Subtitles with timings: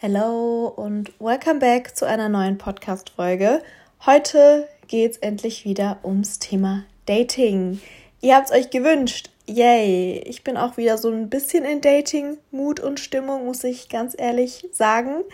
[0.00, 3.62] Hello und welcome back zu einer neuen Podcast-Folge.
[4.06, 7.80] Heute geht es endlich wieder ums Thema Dating.
[8.20, 9.30] Ihr habt es euch gewünscht.
[9.46, 10.22] Yay!
[10.24, 14.68] Ich bin auch wieder so ein bisschen in Dating-Mut und Stimmung, muss ich ganz ehrlich
[14.70, 15.24] sagen.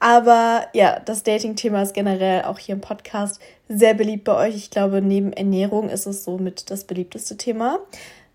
[0.00, 4.56] Aber ja, das Dating-Thema ist generell auch hier im Podcast sehr beliebt bei euch.
[4.56, 7.78] Ich glaube, neben Ernährung ist es somit das beliebteste Thema.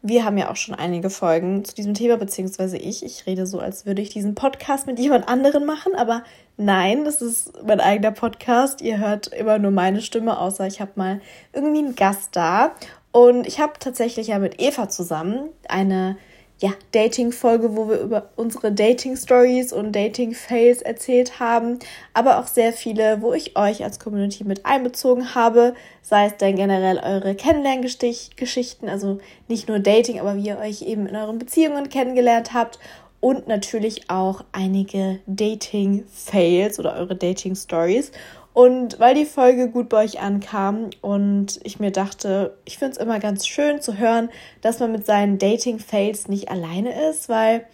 [0.06, 3.06] Wir haben ja auch schon einige Folgen zu diesem Thema, beziehungsweise ich.
[3.06, 6.24] Ich rede so, als würde ich diesen Podcast mit jemand anderen machen, aber
[6.58, 8.82] nein, das ist mein eigener Podcast.
[8.82, 11.22] Ihr hört immer nur meine Stimme, außer ich habe mal
[11.54, 12.76] irgendwie einen Gast da.
[13.14, 16.18] Und ich habe tatsächlich ja mit Eva zusammen eine
[16.64, 21.78] ja, Dating-Folge, wo wir über unsere Dating-Stories und Dating-Fails erzählt haben,
[22.14, 26.56] aber auch sehr viele, wo ich euch als Community mit einbezogen habe, sei es dann
[26.56, 29.18] generell eure Kennenlerngeschichten, also
[29.50, 32.80] nicht nur Dating, aber wie ihr euch eben in euren Beziehungen kennengelernt habt
[33.20, 38.14] und natürlich auch einige Dating-Fails oder eure Dating-Stories.
[38.54, 42.98] Und weil die Folge gut bei euch ankam und ich mir dachte, ich finde es
[42.98, 44.30] immer ganz schön zu hören,
[44.62, 47.66] dass man mit seinen Dating-Fails nicht alleine ist, weil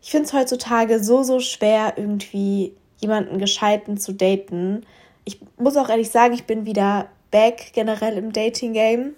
[0.00, 4.86] ich finde es heutzutage so, so schwer, irgendwie jemanden gescheiten zu daten.
[5.24, 9.14] Ich muss auch ehrlich sagen, ich bin wieder back generell im Dating-Game.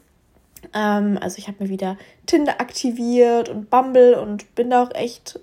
[0.73, 5.39] Ähm, also ich habe mir wieder Tinder aktiviert und Bumble und bin da auch echt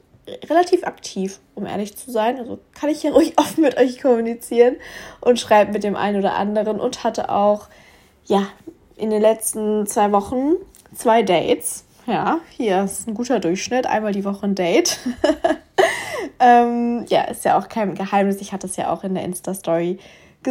[0.50, 2.38] relativ aktiv, um ehrlich zu sein.
[2.38, 4.76] Also kann ich ja ruhig offen mit euch kommunizieren
[5.22, 7.68] und schreibe mit dem einen oder anderen und hatte auch,
[8.26, 8.48] ja,
[8.96, 10.54] in den letzten zwei Wochen
[10.94, 11.86] zwei Dates.
[12.06, 15.00] Ja, hier ist ein guter Durchschnitt, einmal die Woche ein Date.
[16.40, 18.42] ähm, ja, ist ja auch kein Geheimnis.
[18.42, 20.00] Ich hatte es ja auch in der Insta-Story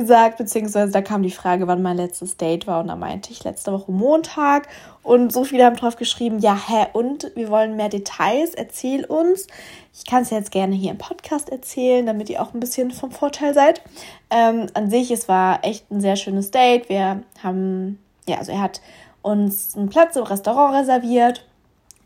[0.01, 3.45] gesagt, beziehungsweise da kam die Frage, wann mein letztes Date war und da meinte ich
[3.45, 4.69] letzte Woche Montag
[5.03, 9.47] und so viele haben drauf geschrieben, ja, hä, und wir wollen mehr Details, erzähl uns.
[9.95, 13.11] Ich kann es jetzt gerne hier im Podcast erzählen, damit ihr auch ein bisschen vom
[13.11, 13.83] Vorteil seid.
[14.31, 16.89] Ähm, an sich, es war echt ein sehr schönes Date.
[16.89, 18.81] Wir haben, ja, also er hat
[19.23, 21.47] uns einen Platz im Restaurant reserviert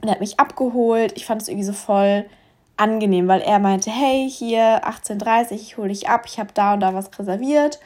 [0.00, 1.12] und er hat mich abgeholt.
[1.16, 2.25] Ich fand es irgendwie so voll
[2.77, 6.81] angenehm, weil er meinte, hey, hier 18.30 ich hole dich ab, ich habe da und
[6.81, 7.81] da was reserviert.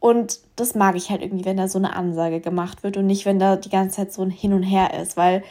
[0.00, 3.26] Und das mag ich halt irgendwie, wenn da so eine Ansage gemacht wird und nicht,
[3.26, 5.42] wenn da die ganze Zeit so ein Hin und Her ist, weil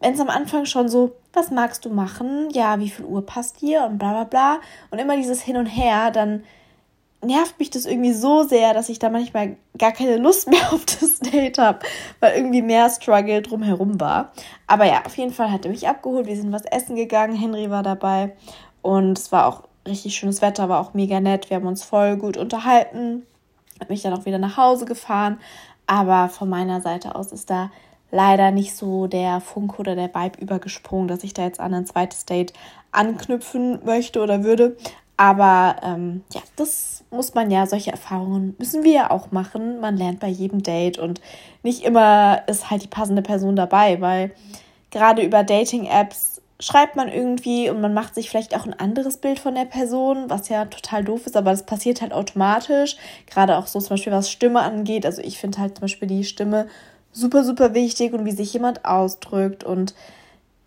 [0.00, 2.50] wenn es am Anfang schon so, was magst du machen?
[2.50, 3.84] Ja, wie viel Uhr passt dir?
[3.84, 4.60] Und bla bla bla.
[4.90, 6.44] Und immer dieses Hin und Her, dann
[7.24, 10.84] nervt mich das irgendwie so sehr, dass ich da manchmal gar keine Lust mehr auf
[10.84, 11.80] das Date habe,
[12.20, 14.32] weil irgendwie mehr Struggle drumherum war.
[14.66, 16.26] Aber ja, auf jeden Fall hat er mich abgeholt.
[16.26, 17.36] Wir sind was essen gegangen.
[17.36, 18.34] Henry war dabei
[18.82, 21.50] und es war auch richtig schönes Wetter, war auch mega nett.
[21.50, 23.26] Wir haben uns voll gut unterhalten.
[23.80, 25.38] Hat mich dann auch wieder nach Hause gefahren.
[25.86, 27.70] Aber von meiner Seite aus ist da
[28.10, 31.86] leider nicht so der Funk oder der Vibe übergesprungen, dass ich da jetzt an ein
[31.86, 32.52] zweites Date
[32.92, 34.76] anknüpfen möchte oder würde.
[35.18, 39.80] Aber ähm, ja, das muss man ja, solche Erfahrungen müssen wir ja auch machen.
[39.80, 41.20] Man lernt bei jedem Date und
[41.64, 44.30] nicht immer ist halt die passende Person dabei, weil
[44.92, 49.40] gerade über Dating-Apps schreibt man irgendwie und man macht sich vielleicht auch ein anderes Bild
[49.40, 52.96] von der Person, was ja total doof ist, aber das passiert halt automatisch.
[53.26, 55.04] Gerade auch so zum Beispiel, was Stimme angeht.
[55.04, 56.68] Also ich finde halt zum Beispiel die Stimme
[57.10, 59.94] super, super wichtig und wie sich jemand ausdrückt und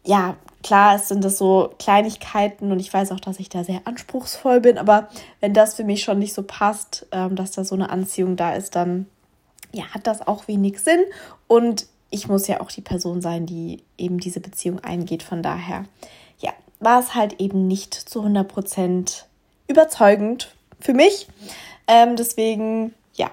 [0.04, 3.82] ja, klar, es sind das so Kleinigkeiten und ich weiß auch, dass ich da sehr
[3.86, 7.76] anspruchsvoll bin, aber wenn das für mich schon nicht so passt, ähm, dass da so
[7.76, 9.08] eine Anziehung da ist, dann
[9.74, 11.02] ja, hat das auch wenig Sinn
[11.48, 15.24] und ich muss ja auch die Person sein, die eben diese Beziehung eingeht.
[15.24, 15.86] Von daher,
[16.40, 19.24] ja, war es halt eben nicht zu 100%
[19.68, 21.28] überzeugend für mich.
[21.88, 23.32] Ähm, deswegen, ja,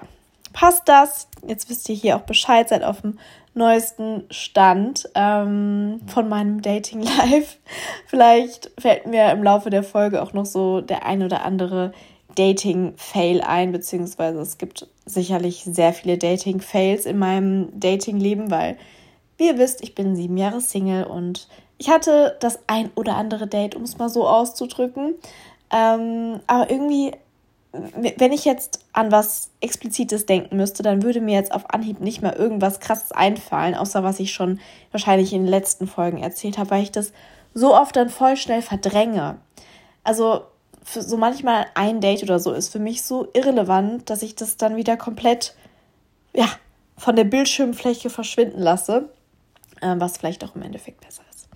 [0.53, 1.27] passt das.
[1.45, 3.19] Jetzt wisst ihr hier auch Bescheid, seid auf dem
[3.53, 7.57] neuesten Stand ähm, von meinem Dating Life.
[8.05, 11.91] Vielleicht fällt mir im Laufe der Folge auch noch so der ein oder andere
[12.35, 18.77] Dating-Fail ein, beziehungsweise es gibt sicherlich sehr viele Dating-Fails in meinem Dating-Leben, weil,
[19.37, 23.47] wie ihr wisst, ich bin sieben Jahre Single und ich hatte das ein oder andere
[23.47, 25.15] Date, um es mal so auszudrücken.
[25.71, 27.11] Ähm, aber irgendwie
[27.71, 32.21] wenn ich jetzt an was Explizites denken müsste, dann würde mir jetzt auf Anhieb nicht
[32.21, 34.59] mal irgendwas Krasses einfallen, außer was ich schon
[34.91, 37.13] wahrscheinlich in den letzten Folgen erzählt habe, weil ich das
[37.53, 39.37] so oft dann voll schnell verdränge.
[40.03, 40.41] Also
[40.83, 44.57] für so manchmal ein Date oder so ist für mich so irrelevant, dass ich das
[44.57, 45.55] dann wieder komplett
[46.33, 46.47] ja,
[46.97, 49.09] von der Bildschirmfläche verschwinden lasse,
[49.81, 51.47] äh, was vielleicht auch im Endeffekt besser ist.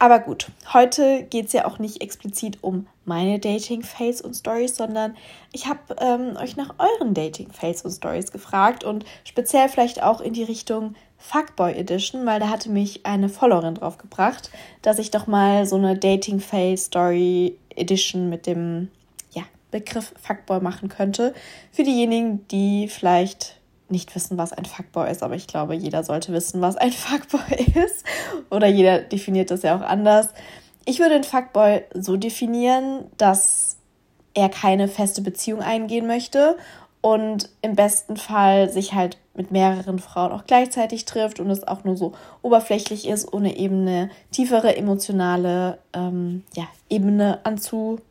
[0.00, 5.16] Aber gut, heute geht es ja auch nicht explizit um meine Dating-Fails und Stories, sondern
[5.52, 10.34] ich habe ähm, euch nach euren Dating-Fails und Stories gefragt und speziell vielleicht auch in
[10.34, 14.50] die Richtung Fuckboy Edition, weil da hatte mich eine Followerin drauf gebracht,
[14.82, 18.88] dass ich doch mal so eine Dating-Fail-Story Edition mit dem,
[19.32, 19.42] ja,
[19.72, 21.34] Begriff Fuckboy machen könnte.
[21.72, 23.57] Für diejenigen, die vielleicht
[23.90, 27.84] nicht wissen, was ein Fuckboy ist, aber ich glaube, jeder sollte wissen, was ein Fuckboy
[27.84, 28.04] ist.
[28.50, 30.28] Oder jeder definiert das ja auch anders.
[30.84, 33.76] Ich würde den Fuckboy so definieren, dass
[34.34, 36.56] er keine feste Beziehung eingehen möchte
[37.00, 41.84] und im besten Fall sich halt mit mehreren Frauen auch gleichzeitig trifft und es auch
[41.84, 42.12] nur so
[42.42, 48.02] oberflächlich ist, ohne eben eine tiefere emotionale ähm, ja, Ebene anzutreffen,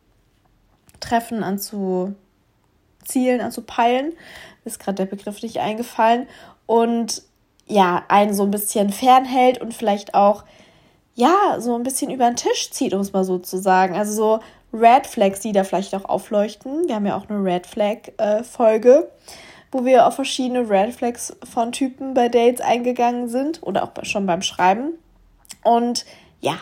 [3.08, 4.12] anzuzielen, anzupeilen.
[4.64, 6.26] Ist gerade der Begriff nicht eingefallen.
[6.66, 7.22] Und
[7.66, 10.44] ja, einen so ein bisschen fernhält und vielleicht auch,
[11.14, 13.96] ja, so ein bisschen über den Tisch zieht, um es mal so zu sagen.
[13.96, 14.40] Also so
[14.72, 16.86] Red Flags, die da vielleicht auch aufleuchten.
[16.86, 19.32] Wir haben ja auch eine Red Flag-Folge, äh,
[19.72, 24.26] wo wir auf verschiedene Red Flags von Typen bei Dates eingegangen sind oder auch schon
[24.26, 24.92] beim Schreiben.
[25.64, 26.04] Und
[26.40, 26.56] ja,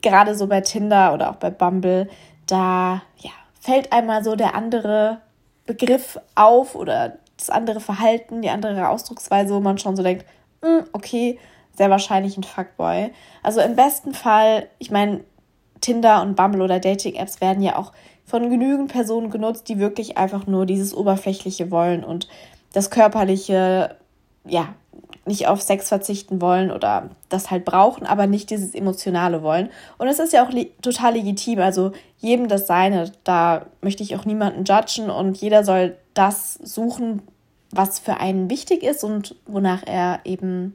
[0.00, 2.08] gerade so bei Tinder oder auch bei Bumble,
[2.46, 3.30] da ja,
[3.60, 5.20] fällt einmal so der andere
[5.68, 10.24] Begriff auf oder das andere Verhalten, die andere Ausdrucksweise, wo man schon so denkt,
[10.62, 11.38] hm, okay,
[11.76, 13.12] sehr wahrscheinlich ein Fuckboy.
[13.42, 15.20] Also im besten Fall, ich meine,
[15.80, 17.92] Tinder und Bumble oder Dating-Apps werden ja auch
[18.24, 22.28] von genügend Personen genutzt, die wirklich einfach nur dieses Oberflächliche wollen und
[22.72, 23.96] das Körperliche,
[24.44, 24.74] ja,
[25.26, 29.70] nicht auf Sex verzichten wollen oder das halt brauchen, aber nicht dieses Emotionale wollen.
[29.98, 30.50] Und es ist ja auch
[30.82, 33.12] total legitim, also jedem das Seine.
[33.24, 37.22] Da möchte ich auch niemanden judgen und jeder soll das suchen,
[37.70, 40.74] was für einen wichtig ist und wonach er eben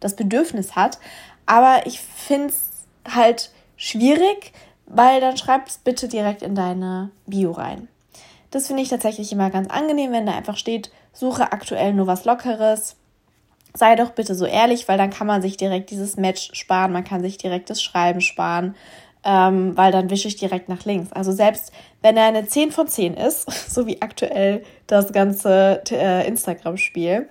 [0.00, 0.98] das Bedürfnis hat.
[1.46, 4.52] Aber ich finde es halt schwierig,
[4.86, 7.88] weil dann schreib es bitte direkt in deine Bio rein.
[8.50, 12.24] Das finde ich tatsächlich immer ganz angenehm, wenn da einfach steht, suche aktuell nur was
[12.24, 12.96] Lockeres.
[13.76, 17.04] Sei doch bitte so ehrlich, weil dann kann man sich direkt dieses Match sparen, man
[17.04, 18.76] kann sich direkt das Schreiben sparen,
[19.24, 21.12] ähm, weil dann wische ich direkt nach links.
[21.12, 26.26] Also selbst wenn er eine 10 von 10 ist, so wie aktuell das ganze äh,
[26.28, 27.28] Instagram-Spiel,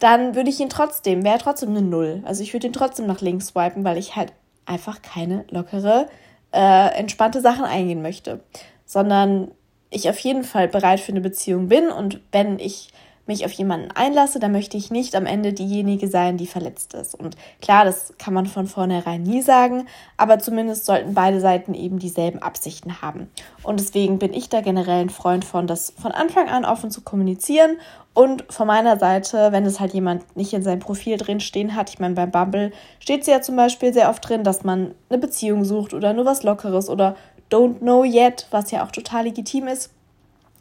[0.00, 2.22] dann würde ich ihn trotzdem, wäre trotzdem eine Null.
[2.24, 4.32] Also ich würde ihn trotzdem nach links swipen, weil ich halt
[4.66, 6.08] einfach keine lockere,
[6.52, 8.40] äh, entspannte Sachen eingehen möchte,
[8.84, 9.52] sondern
[9.90, 12.88] ich auf jeden Fall bereit für eine Beziehung bin und wenn ich
[13.26, 17.14] mich auf jemanden einlasse, dann möchte ich nicht am Ende diejenige sein, die verletzt ist.
[17.14, 19.86] Und klar, das kann man von vornherein nie sagen,
[20.16, 23.30] aber zumindest sollten beide Seiten eben dieselben Absichten haben.
[23.62, 27.00] Und deswegen bin ich da generell ein Freund von, das von Anfang an offen zu
[27.00, 27.78] kommunizieren
[28.14, 31.90] und von meiner Seite, wenn es halt jemand nicht in seinem Profil drin stehen hat,
[31.90, 35.18] ich meine, beim Bumble steht es ja zum Beispiel sehr oft drin, dass man eine
[35.18, 37.16] Beziehung sucht oder nur was Lockeres oder
[37.50, 39.90] don't know yet, was ja auch total legitim ist,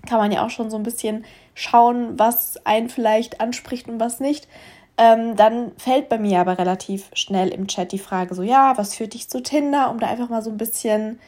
[0.08, 1.24] kann man ja auch schon so ein bisschen
[1.54, 4.48] schauen, was einen vielleicht anspricht und was nicht.
[4.98, 8.96] Ähm, dann fällt bei mir aber relativ schnell im Chat die Frage so, ja, was
[8.96, 11.20] führt dich zu Tinder, um da einfach mal so ein bisschen,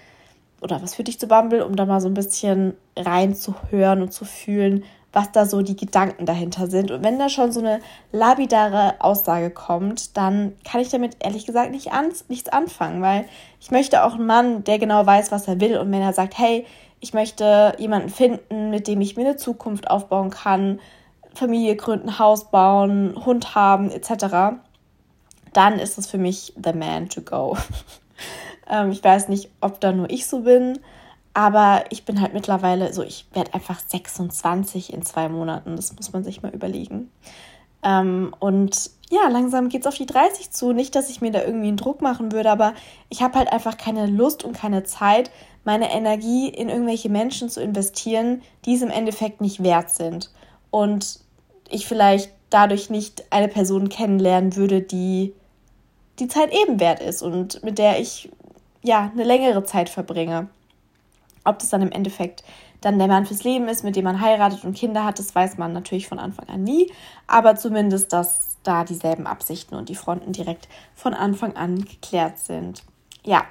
[0.61, 4.23] oder was führt dich zu Bumble, um da mal so ein bisschen reinzuhören und zu
[4.23, 4.83] fühlen,
[5.15, 6.91] was da so die Gedanken dahinter sind.
[6.91, 7.79] Und wenn da schon so eine
[8.11, 13.25] labidare Aussage kommt, dann kann ich damit ehrlich gesagt nicht an, nichts anfangen, weil
[13.61, 15.77] ich möchte auch einen Mann, der genau weiß, was er will.
[15.77, 16.65] Und wenn er sagt, hey,
[16.99, 20.79] ich möchte jemanden finden, mit dem ich mir eine Zukunft aufbauen kann,
[21.33, 24.57] Familie gründen, Haus bauen, Hund haben, etc.,
[25.53, 27.57] dann ist es für mich the man to go.
[28.69, 30.79] ähm, ich weiß nicht, ob da nur ich so bin,
[31.33, 35.75] aber ich bin halt mittlerweile so, ich werde einfach 26 in zwei Monaten.
[35.75, 37.11] Das muss man sich mal überlegen.
[37.83, 40.71] Ähm, und ja, langsam geht es auf die 30 zu.
[40.71, 42.73] Nicht, dass ich mir da irgendwie einen Druck machen würde, aber
[43.09, 45.29] ich habe halt einfach keine Lust und keine Zeit,
[45.65, 50.31] meine Energie in irgendwelche Menschen zu investieren, die es im Endeffekt nicht wert sind.
[50.71, 51.19] Und
[51.69, 55.33] ich vielleicht dadurch nicht eine Person kennenlernen würde, die
[56.19, 58.29] die Zeit eben wert ist und mit der ich
[58.83, 60.47] ja eine längere Zeit verbringe.
[61.43, 62.43] Ob das dann im Endeffekt
[62.81, 65.57] dann der Mann fürs Leben ist, mit dem man heiratet und Kinder hat, das weiß
[65.57, 66.91] man natürlich von Anfang an nie.
[67.27, 72.83] Aber zumindest, dass da dieselben Absichten und die Fronten direkt von Anfang an geklärt sind.
[73.23, 73.45] Ja,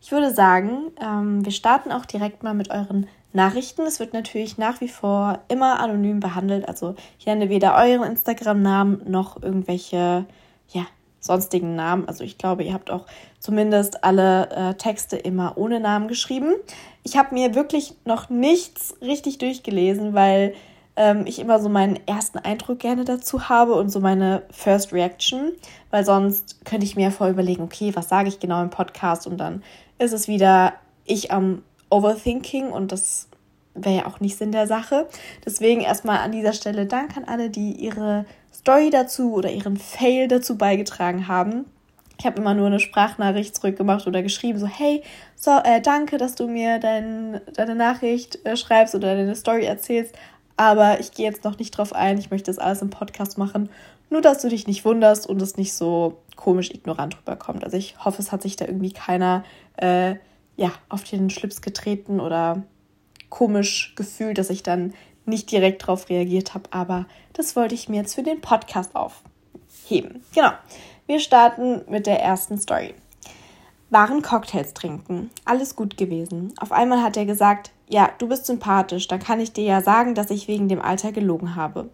[0.00, 3.82] ich würde sagen, ähm, wir starten auch direkt mal mit euren Nachrichten.
[3.82, 6.68] Es wird natürlich nach wie vor immer anonym behandelt.
[6.68, 10.24] Also ich nenne weder euren Instagram-Namen noch irgendwelche
[10.68, 10.86] ja,
[11.20, 12.08] sonstigen Namen.
[12.08, 13.06] Also ich glaube, ihr habt auch
[13.38, 16.54] zumindest alle äh, Texte immer ohne Namen geschrieben.
[17.02, 20.54] Ich habe mir wirklich noch nichts richtig durchgelesen, weil
[20.96, 25.52] ähm, ich immer so meinen ersten Eindruck gerne dazu habe und so meine First Reaction,
[25.90, 29.38] weil sonst könnte ich mir vorher überlegen, okay, was sage ich genau im Podcast und
[29.38, 29.62] dann
[29.98, 30.74] ist es wieder
[31.04, 33.28] ich am Overthinking und das
[33.74, 35.08] wäre ja auch nicht Sinn der Sache.
[35.44, 40.28] Deswegen erstmal an dieser Stelle Dank an alle, die ihre Story dazu oder ihren Fail
[40.28, 41.64] dazu beigetragen haben.
[42.18, 45.02] Ich habe immer nur eine Sprachnachricht zurückgemacht oder geschrieben, so, hey,
[45.36, 50.14] so, äh, danke, dass du mir dein, deine Nachricht äh, schreibst oder deine Story erzählst.
[50.56, 52.18] Aber ich gehe jetzt noch nicht drauf ein.
[52.18, 53.68] Ich möchte das alles im Podcast machen.
[54.10, 57.62] Nur, dass du dich nicht wunderst und es nicht so komisch ignorant rüberkommt.
[57.62, 59.44] Also ich hoffe, es hat sich da irgendwie keiner
[59.78, 60.16] äh,
[60.56, 62.62] ja, auf den Schlips getreten oder
[63.30, 64.94] komisch gefühlt, dass ich dann
[65.24, 66.64] nicht direkt darauf reagiert habe.
[66.72, 70.22] Aber das wollte ich mir jetzt für den Podcast aufheben.
[70.34, 70.50] Genau.
[71.06, 72.94] Wir starten mit der ersten Story.
[73.90, 75.30] Waren Cocktails trinken.
[75.44, 76.52] Alles gut gewesen.
[76.60, 80.14] Auf einmal hat er gesagt, ja, du bist sympathisch, dann kann ich dir ja sagen,
[80.14, 81.88] dass ich wegen dem Alter gelogen habe.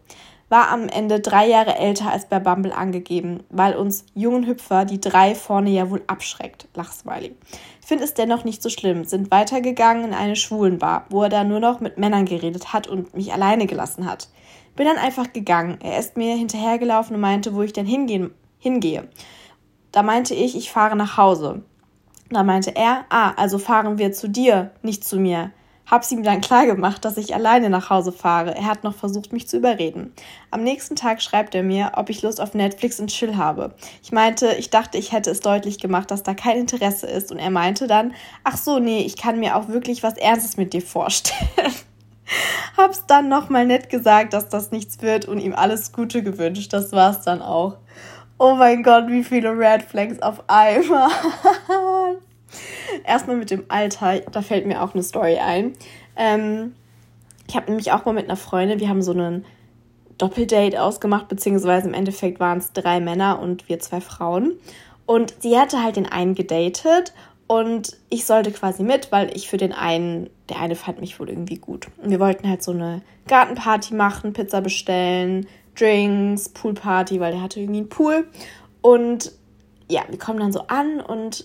[0.49, 5.01] War am Ende drei Jahre älter als bei Bumble angegeben, weil uns jungen Hüpfer die
[5.01, 6.69] drei vorne ja wohl abschreckt.
[6.75, 7.35] Lachsmiley.
[7.85, 11.61] Finde es dennoch nicht so schlimm, sind weitergegangen in eine Schwulenbar, wo er da nur
[11.61, 14.29] noch mit Männern geredet hat und mich alleine gelassen hat.
[14.77, 15.79] Bin dann einfach gegangen.
[15.83, 19.09] Er ist mir hinterhergelaufen und meinte, wo ich denn hingehen hingehe.
[19.93, 21.63] Da meinte ich, ich fahre nach Hause.
[22.31, 25.53] Da meinte er, ah, also fahren wir zu dir, nicht zu mir.
[25.91, 28.55] Hab's ihm dann klar gemacht, dass ich alleine nach Hause fahre.
[28.55, 30.15] Er hat noch versucht, mich zu überreden.
[30.51, 33.75] Am nächsten Tag schreibt er mir, ob ich Lust auf Netflix und Chill habe.
[34.03, 37.31] Ich meinte, ich dachte, ich hätte es deutlich gemacht, dass da kein Interesse ist.
[37.31, 38.15] Und er meinte dann,
[38.45, 41.51] ach so, nee, ich kann mir auch wirklich was Ernstes mit dir vorstellen.
[42.77, 46.73] Hab's dann nochmal nett gesagt, dass das nichts wird und ihm alles Gute gewünscht.
[46.73, 47.77] Das war's dann auch.
[48.39, 51.11] Oh mein Gott, wie viele Red Flags auf einmal.
[53.05, 55.73] Erstmal mit dem Alter, da fällt mir auch eine Story ein.
[56.17, 56.75] Ähm,
[57.49, 59.45] ich habe nämlich auch mal mit einer Freundin, wir haben so einen
[60.19, 64.55] Doppeldate ausgemacht, beziehungsweise im Endeffekt waren es drei Männer und wir zwei Frauen.
[65.07, 67.13] Und sie hatte halt den einen gedatet
[67.47, 71.29] und ich sollte quasi mit, weil ich für den einen, der eine fand mich wohl
[71.29, 71.89] irgendwie gut.
[72.03, 75.47] Und wir wollten halt so eine Gartenparty machen, Pizza bestellen,
[75.79, 78.27] Drinks, Poolparty, weil der hatte irgendwie einen Pool.
[78.81, 79.33] Und
[79.91, 81.45] ja, wir kommen dann so an und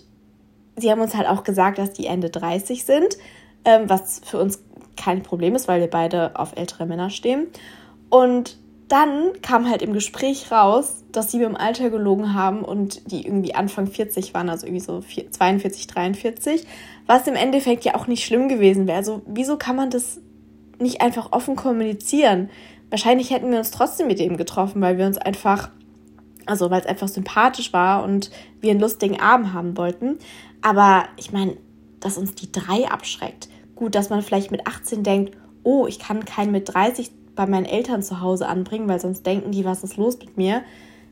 [0.79, 3.17] sie haben uns halt auch gesagt, dass die Ende 30 sind,
[3.65, 4.61] ähm, was für uns
[4.95, 7.47] kein Problem ist, weil wir beide auf ältere Männer stehen.
[8.09, 8.57] Und
[8.87, 13.25] dann kam halt im Gespräch raus, dass sie mir im Alter gelogen haben und die
[13.25, 16.65] irgendwie Anfang 40 waren, also irgendwie so 42, 43,
[17.05, 18.97] was im Endeffekt ja auch nicht schlimm gewesen wäre.
[18.97, 20.19] Also wieso kann man das
[20.79, 22.49] nicht einfach offen kommunizieren?
[22.89, 25.69] wahrscheinlich hätten wir uns trotzdem mit ihm getroffen, weil wir uns einfach,
[26.45, 28.31] also weil es einfach sympathisch war und
[28.61, 30.17] wir einen lustigen Abend haben wollten.
[30.61, 31.57] Aber ich meine,
[31.99, 33.49] dass uns die drei abschreckt.
[33.75, 37.65] Gut, dass man vielleicht mit 18 denkt, oh, ich kann keinen mit 30 bei meinen
[37.65, 40.61] Eltern zu Hause anbringen, weil sonst denken die, was ist los mit mir.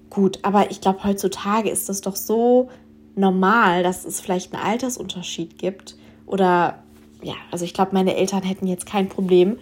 [0.09, 2.69] Gut, aber ich glaube, heutzutage ist das doch so
[3.15, 5.95] normal, dass es vielleicht einen Altersunterschied gibt.
[6.25, 6.83] Oder
[7.21, 9.57] ja, also ich glaube, meine Eltern hätten jetzt kein Problem,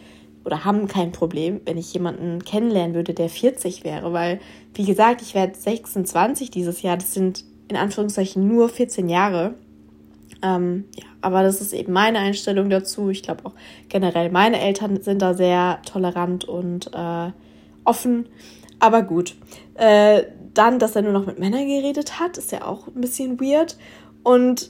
[0.45, 4.39] oder haben kein Problem, wenn ich jemanden kennenlernen würde, der 40 wäre, weil,
[4.75, 9.55] wie gesagt, ich werde 26 dieses Jahr, das sind in Anführungszeichen nur 14 Jahre.
[10.45, 13.09] Ähm, ja, aber das ist eben meine Einstellung dazu.
[13.09, 13.53] Ich glaube auch
[13.89, 17.31] generell meine Eltern sind da sehr tolerant und äh,
[17.83, 18.29] offen.
[18.79, 19.35] Aber gut.
[19.73, 20.23] Äh,
[20.53, 23.77] dann, dass er nur noch mit Männern geredet hat, ist ja auch ein bisschen weird.
[24.23, 24.69] Und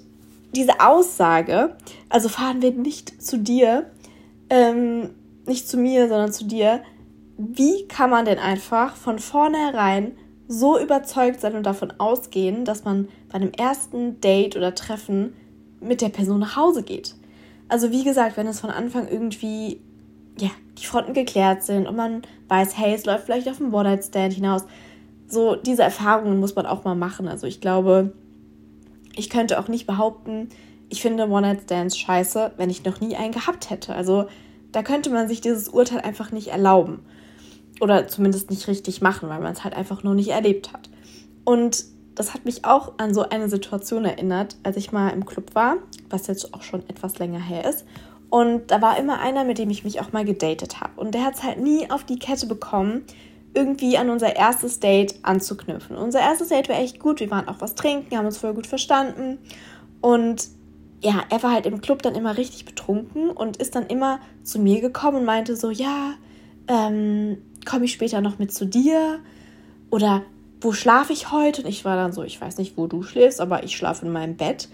[0.56, 1.76] diese Aussage,
[2.10, 3.92] also fahren wir nicht zu dir,
[4.50, 5.12] ähm,
[5.46, 6.82] nicht zu mir, sondern zu dir,
[7.38, 10.14] wie kann man denn einfach von vornherein
[10.48, 15.34] so überzeugt sein und davon ausgehen, dass man bei einem ersten Date oder Treffen
[15.86, 17.16] mit der Person nach Hause geht?
[17.68, 19.82] Also wie gesagt, wenn es von Anfang irgendwie
[20.40, 24.34] ja, die Fronten geklärt sind und man weiß, hey, es läuft vielleicht auf dem One-Night-Stand
[24.34, 24.64] hinaus.
[25.28, 27.28] So, diese Erfahrungen muss man auch mal machen.
[27.28, 28.14] Also ich glaube,
[29.16, 30.50] ich könnte auch nicht behaupten,
[30.90, 33.96] ich finde One-Night-Stands scheiße, wenn ich noch nie einen gehabt hätte.
[33.96, 34.28] Also
[34.72, 37.00] da könnte man sich dieses Urteil einfach nicht erlauben.
[37.82, 40.90] Oder zumindest nicht richtig machen, weil man es halt einfach noch nicht erlebt hat.
[41.44, 45.54] Und das hat mich auch an so eine Situation erinnert, als ich mal im Club
[45.54, 45.78] war,
[46.10, 47.86] was jetzt auch schon etwas länger her ist.
[48.30, 51.00] Und da war immer einer, mit dem ich mich auch mal gedatet habe.
[51.00, 53.04] Und der hat es halt nie auf die Kette bekommen,
[53.54, 55.96] irgendwie an unser erstes Date anzuknüpfen.
[55.96, 57.20] Unser erstes Date war echt gut.
[57.20, 59.38] Wir waren auch was trinken, haben uns voll gut verstanden.
[60.02, 60.50] Und
[61.02, 64.60] ja, er war halt im Club dann immer richtig betrunken und ist dann immer zu
[64.60, 66.14] mir gekommen und meinte so, ja,
[66.68, 69.20] ähm, komme ich später noch mit zu dir?
[69.90, 70.24] Oder
[70.62, 71.64] wo schlafe ich heute?
[71.64, 74.12] Und ich war dann so, ich weiß nicht, wo du schläfst, aber ich schlafe in
[74.12, 74.70] meinem Bett.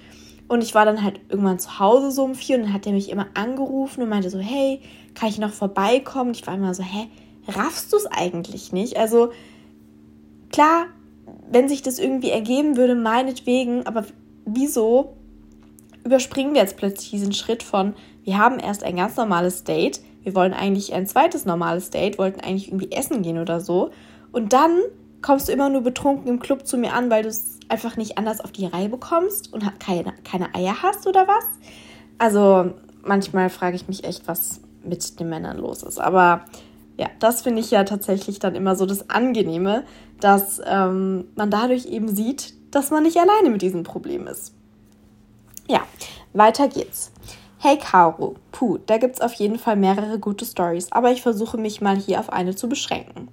[0.47, 2.91] Und ich war dann halt irgendwann zu Hause so um vier und dann hat er
[2.91, 4.81] mich immer angerufen und meinte so, hey,
[5.15, 6.31] kann ich noch vorbeikommen?
[6.31, 7.07] Ich war immer so, hä,
[7.47, 8.97] raffst du es eigentlich nicht?
[8.97, 9.31] Also
[10.51, 10.87] klar,
[11.49, 14.05] wenn sich das irgendwie ergeben würde, meinetwegen, aber
[14.45, 15.15] wieso
[16.03, 20.35] überspringen wir jetzt plötzlich diesen Schritt von, wir haben erst ein ganz normales Date, wir
[20.35, 23.91] wollen eigentlich ein zweites normales Date, wollten eigentlich irgendwie essen gehen oder so.
[24.31, 24.79] Und dann
[25.21, 28.17] kommst du immer nur betrunken im Club zu mir an, weil du es einfach nicht
[28.17, 31.45] anders auf die Reihe bekommst und keine, keine Eier hast oder was?
[32.17, 32.71] Also
[33.03, 35.99] manchmal frage ich mich echt, was mit den Männern los ist.
[35.99, 36.45] Aber
[36.97, 39.83] ja, das finde ich ja tatsächlich dann immer so das Angenehme,
[40.19, 44.53] dass ähm, man dadurch eben sieht, dass man nicht alleine mit diesem Problem ist.
[45.67, 45.81] Ja,
[46.33, 47.11] weiter geht's.
[47.57, 51.79] Hey Caro, puh, da gibt's auf jeden Fall mehrere gute Stories, aber ich versuche mich
[51.79, 53.27] mal hier auf eine zu beschränken,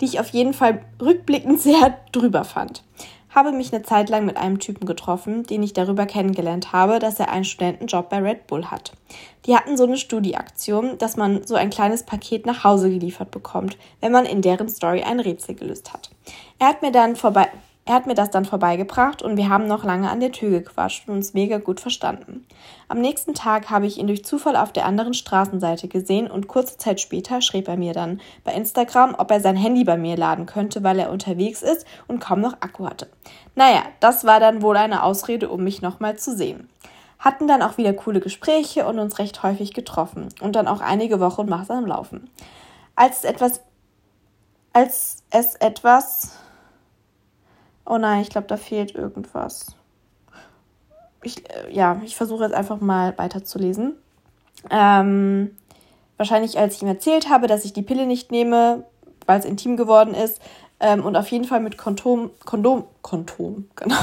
[0.00, 2.82] die ich auf jeden Fall rückblickend sehr drüber fand.
[3.30, 7.18] Habe mich eine Zeit lang mit einem Typen getroffen, den ich darüber kennengelernt habe, dass
[7.18, 8.92] er einen Studentenjob bei Red Bull hat.
[9.46, 13.76] Die hatten so eine Studieaktion, dass man so ein kleines Paket nach Hause geliefert bekommt,
[14.00, 16.10] wenn man in deren Story ein Rätsel gelöst hat.
[16.60, 17.48] Er hat mir dann vorbei
[17.86, 21.06] er hat mir das dann vorbeigebracht und wir haben noch lange an der Tür gequatscht
[21.06, 22.46] und uns mega gut verstanden.
[22.88, 26.78] Am nächsten Tag habe ich ihn durch Zufall auf der anderen Straßenseite gesehen und kurze
[26.78, 30.46] Zeit später schrieb er mir dann bei Instagram, ob er sein Handy bei mir laden
[30.46, 33.08] könnte, weil er unterwegs ist und kaum noch Akku hatte.
[33.54, 36.70] Naja, das war dann wohl eine Ausrede, um mich nochmal zu sehen.
[37.18, 41.20] Hatten dann auch wieder coole Gespräche und uns recht häufig getroffen und dann auch einige
[41.20, 42.30] Wochen am Laufen.
[42.96, 43.60] Als es etwas,
[44.72, 46.38] als es etwas
[47.86, 49.76] Oh nein, ich glaube, da fehlt irgendwas.
[51.22, 53.96] Ich, äh, ja, ich versuche jetzt einfach mal weiterzulesen.
[54.70, 55.56] Ähm,
[56.16, 58.84] wahrscheinlich, als ich ihm erzählt habe, dass ich die Pille nicht nehme,
[59.26, 60.40] weil es intim geworden ist.
[60.80, 63.96] Ähm, und auf jeden Fall mit Kondom, Kondom, Kondom, genau.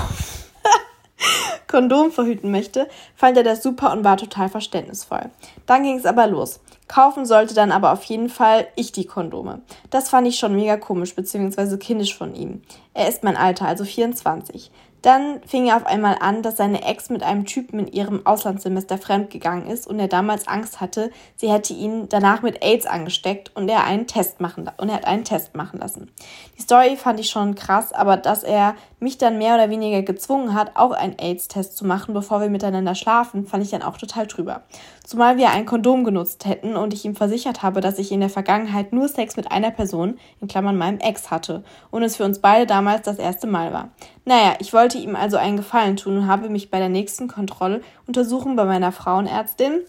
[1.67, 5.29] Kondom verhüten möchte, fand er das super und war total verständnisvoll.
[5.65, 6.59] Dann ging es aber los.
[6.91, 9.61] Kaufen sollte dann aber auf jeden Fall ich die Kondome.
[9.91, 11.77] Das fand ich schon mega komisch bzw.
[11.77, 12.63] kindisch von ihm.
[12.93, 14.69] Er ist mein Alter, also 24.
[15.01, 18.99] Dann fing er auf einmal an, dass seine Ex mit einem Typen in ihrem Auslandssemester
[18.99, 23.67] fremdgegangen ist und er damals Angst hatte, sie hätte ihn danach mit AIDS angesteckt und
[23.67, 26.11] er einen Test machen und er hat einen Test machen lassen.
[26.57, 30.53] Die Story fand ich schon krass, aber dass er mich dann mehr oder weniger gezwungen
[30.53, 34.27] hat, auch einen AIDS-Test zu machen, bevor wir miteinander schlafen, fand ich dann auch total
[34.27, 34.61] drüber.
[35.03, 38.29] Zumal wir ein Kondom genutzt hätten und ich ihm versichert habe, dass ich in der
[38.29, 42.39] Vergangenheit nur Sex mit einer Person, in Klammern meinem Ex, hatte und es für uns
[42.39, 43.89] beide damals das erste Mal war.
[44.25, 48.55] Naja, ich wollte ihm also einen Gefallen tun und habe mich bei der nächsten Kontrolluntersuchung
[48.55, 49.81] bei meiner Frauenärztin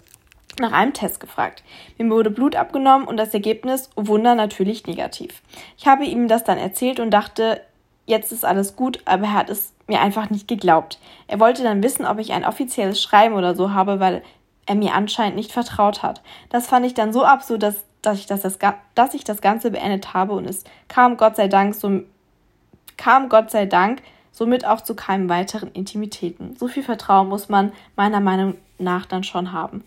[0.58, 1.62] nach einem Test gefragt.
[1.98, 5.42] Mir wurde Blut abgenommen und das Ergebnis, oh Wunder, natürlich negativ.
[5.76, 7.60] Ich habe ihm das dann erzählt und dachte,
[8.06, 10.98] jetzt ist alles gut, aber er hat es mir einfach nicht geglaubt.
[11.26, 14.22] Er wollte dann wissen, ob ich ein offizielles Schreiben oder so habe, weil
[14.66, 16.22] er mir anscheinend nicht vertraut hat.
[16.50, 18.58] Das fand ich dann so absurd, dass, dass, ich, das, das,
[18.94, 22.02] dass ich das Ganze beendet habe und es kam Gott sei Dank so
[22.96, 26.56] kam Gott sei Dank somit auch zu keinem weiteren Intimitäten.
[26.56, 29.84] So viel Vertrauen muss man meiner Meinung nach dann schon haben.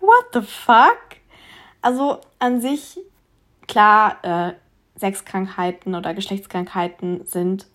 [0.00, 0.98] What the fuck?
[1.82, 2.98] Also an sich,
[3.66, 4.52] klar, äh,
[4.98, 7.66] Sexkrankheiten oder Geschlechtskrankheiten sind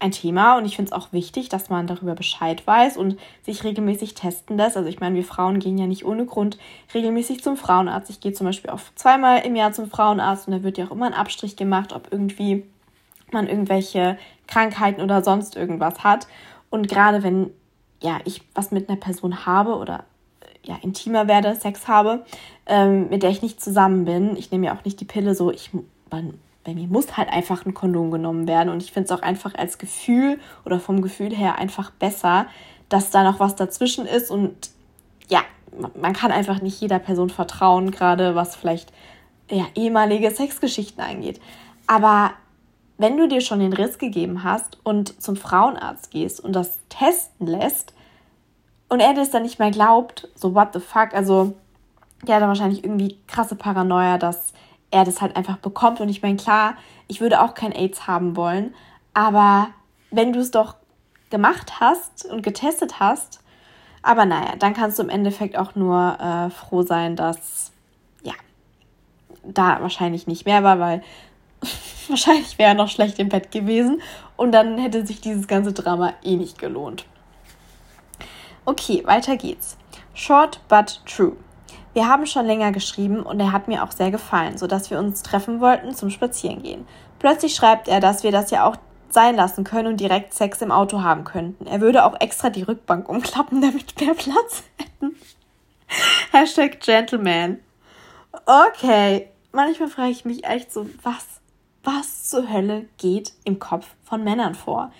[0.00, 3.64] ein Thema und ich finde es auch wichtig, dass man darüber Bescheid weiß und sich
[3.64, 4.76] regelmäßig testen lässt.
[4.76, 6.58] Also ich meine, wir Frauen gehen ja nicht ohne Grund
[6.92, 8.10] regelmäßig zum Frauenarzt.
[8.10, 10.90] Ich gehe zum Beispiel auch zweimal im Jahr zum Frauenarzt und da wird ja auch
[10.90, 12.64] immer ein Abstrich gemacht, ob irgendwie
[13.32, 16.26] man irgendwelche Krankheiten oder sonst irgendwas hat.
[16.70, 17.50] Und gerade wenn
[18.04, 20.04] ja, ich was mit einer Person habe oder
[20.40, 22.24] äh, ja, intimer werde, Sex habe,
[22.66, 25.50] ähm, mit der ich nicht zusammen bin, ich nehme ja auch nicht die Pille so,
[25.50, 25.70] ich,
[26.10, 28.68] man, bei mir muss halt einfach ein Kondom genommen werden.
[28.68, 32.46] Und ich finde es auch einfach als Gefühl oder vom Gefühl her einfach besser,
[32.88, 34.30] dass da noch was dazwischen ist.
[34.30, 34.70] Und
[35.28, 35.40] ja,
[36.00, 38.92] man kann einfach nicht jeder Person vertrauen, gerade was vielleicht
[39.50, 41.40] ja, ehemalige Sexgeschichten angeht.
[41.86, 42.32] Aber
[42.96, 47.46] wenn du dir schon den Riss gegeben hast und zum Frauenarzt gehst und das testen
[47.46, 47.92] lässt
[48.88, 51.54] und er das dann nicht mehr glaubt, so what the fuck, also
[52.22, 54.52] der hat dann wahrscheinlich irgendwie krasse Paranoia, dass
[54.90, 56.00] er das halt einfach bekommt.
[56.00, 56.76] Und ich meine, klar,
[57.08, 58.74] ich würde auch kein AIDS haben wollen,
[59.12, 59.68] aber
[60.10, 60.76] wenn du es doch
[61.30, 63.40] gemacht hast und getestet hast,
[64.02, 67.72] aber naja, dann kannst du im Endeffekt auch nur äh, froh sein, dass
[68.22, 68.34] ja,
[69.42, 71.02] da wahrscheinlich nicht mehr war, weil
[72.08, 74.02] wahrscheinlich wäre er noch schlecht im Bett gewesen
[74.36, 77.06] und dann hätte sich dieses ganze Drama eh nicht gelohnt.
[78.64, 79.76] Okay, weiter geht's.
[80.14, 81.36] Short but true.
[81.92, 85.22] Wir haben schon länger geschrieben und er hat mir auch sehr gefallen, sodass wir uns
[85.22, 86.86] treffen wollten zum Spazierengehen.
[87.18, 88.76] Plötzlich schreibt er, dass wir das ja auch
[89.10, 91.66] sein lassen können und direkt Sex im Auto haben könnten.
[91.66, 95.16] Er würde auch extra die Rückbank umklappen, damit wir Platz hätten.
[96.32, 97.60] Hashtag Gentleman.
[98.44, 101.40] Okay, manchmal frage ich mich echt so, was,
[101.84, 104.90] was zur Hölle geht im Kopf von Männern vor?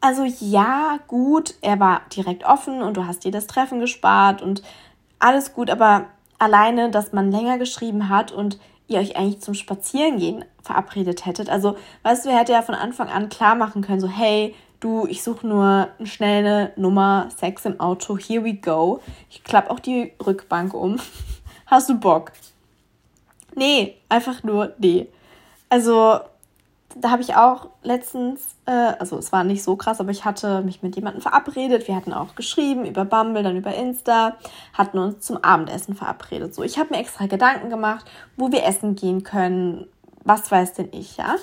[0.00, 4.62] Also ja, gut, er war direkt offen und du hast dir das Treffen gespart und
[5.18, 6.06] alles gut, aber
[6.38, 8.58] alleine, dass man länger geschrieben hat und
[8.88, 11.48] ihr euch eigentlich zum Spazierengehen verabredet hättet.
[11.48, 15.06] Also, weißt du, er hätte ja von Anfang an klar machen können, so, hey, du,
[15.06, 19.00] ich suche nur eine schnelle Nummer, Sex im Auto, here we go.
[19.30, 20.98] Ich klappe auch die Rückbank um.
[21.66, 22.32] Hast du Bock?
[23.54, 25.08] Nee, einfach nur nee.
[25.72, 26.20] Also,
[26.94, 30.60] da habe ich auch letztens, äh, also es war nicht so krass, aber ich hatte
[30.60, 31.88] mich mit jemandem verabredet.
[31.88, 34.36] Wir hatten auch geschrieben über Bumble, dann über Insta,
[34.74, 36.54] hatten uns zum Abendessen verabredet.
[36.54, 38.04] So, ich habe mir extra Gedanken gemacht,
[38.36, 39.86] wo wir essen gehen können,
[40.24, 41.36] was weiß denn ich, ja.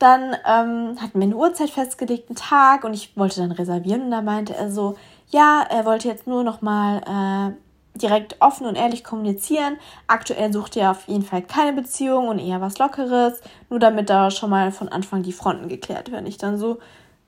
[0.00, 4.06] Dann ähm, hatten wir eine Uhrzeit festgelegt, einen Tag, und ich wollte dann reservieren.
[4.06, 4.96] Und da meinte er so,
[5.28, 9.76] ja, er wollte jetzt nur noch mal äh, direkt offen und ehrlich kommunizieren.
[10.06, 14.30] Aktuell sucht er auf jeden Fall keine Beziehung und eher was Lockeres, nur damit da
[14.30, 16.26] schon mal von Anfang die Fronten geklärt werden.
[16.26, 16.78] Ich dann so,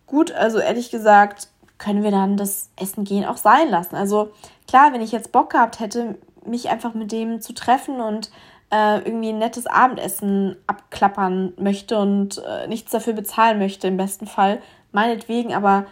[0.07, 1.49] gut, also ehrlich gesagt,
[1.79, 3.97] können wir dann das Essen gehen auch sein lassen.
[3.97, 4.31] Also
[4.69, 8.31] klar, wenn ich jetzt Bock gehabt hätte, mich einfach mit dem zu treffen und
[8.71, 14.27] äh, irgendwie ein nettes Abendessen abklappern möchte und äh, nichts dafür bezahlen möchte, im besten
[14.27, 15.87] Fall, meinetwegen, aber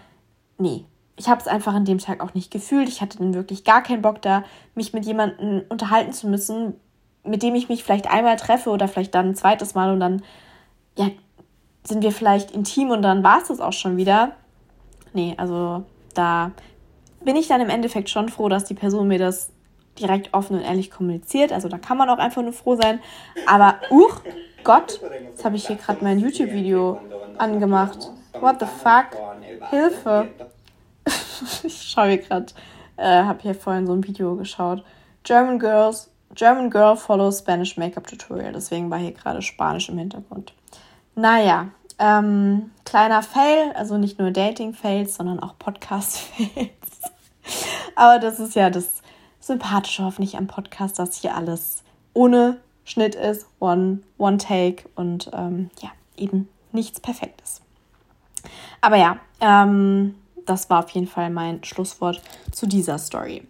[0.59, 0.85] nee,
[1.20, 2.88] ich habe es einfach an dem Tag auch nicht gefühlt.
[2.88, 4.42] Ich hatte dann wirklich gar keinen Bock da,
[4.74, 6.80] mich mit jemandem unterhalten zu müssen,
[7.24, 10.22] mit dem ich mich vielleicht einmal treffe oder vielleicht dann ein zweites Mal und dann,
[10.96, 11.11] ja,
[11.85, 14.33] sind wir vielleicht intim und dann war es das auch schon wieder.
[15.12, 16.52] Nee, also da
[17.22, 19.50] bin ich dann im Endeffekt schon froh, dass die Person mir das
[19.98, 21.52] direkt offen und ehrlich kommuniziert.
[21.52, 22.98] Also da kann man auch einfach nur froh sein.
[23.46, 24.22] Aber, uch,
[24.64, 26.98] Gott, jetzt habe ich hier gerade mein YouTube-Video
[27.37, 28.11] angemacht.
[28.40, 29.18] What the fuck?
[29.68, 30.30] Hilfe
[31.62, 32.46] ich schaue hier gerade,
[32.96, 34.85] äh, habe hier vorhin so ein Video geschaut.
[35.22, 38.53] German Girls, German Girl follows Spanish Makeup Tutorial.
[38.53, 40.55] Deswegen war hier gerade Spanisch im Hintergrund.
[41.14, 47.00] Naja, ähm, kleiner Fail, also nicht nur Dating-Fails, sondern auch Podcast-Fails.
[47.96, 49.03] Aber das ist ja das
[49.40, 51.83] Sympathische hoffentlich am Podcast, dass hier alles
[52.14, 57.61] ohne Schnitt ist, one, one take und ähm, ja, eben nichts Perfektes.
[58.81, 60.14] Aber ja, ähm,
[60.46, 62.20] das war auf jeden Fall mein Schlusswort
[62.53, 63.42] zu dieser Story.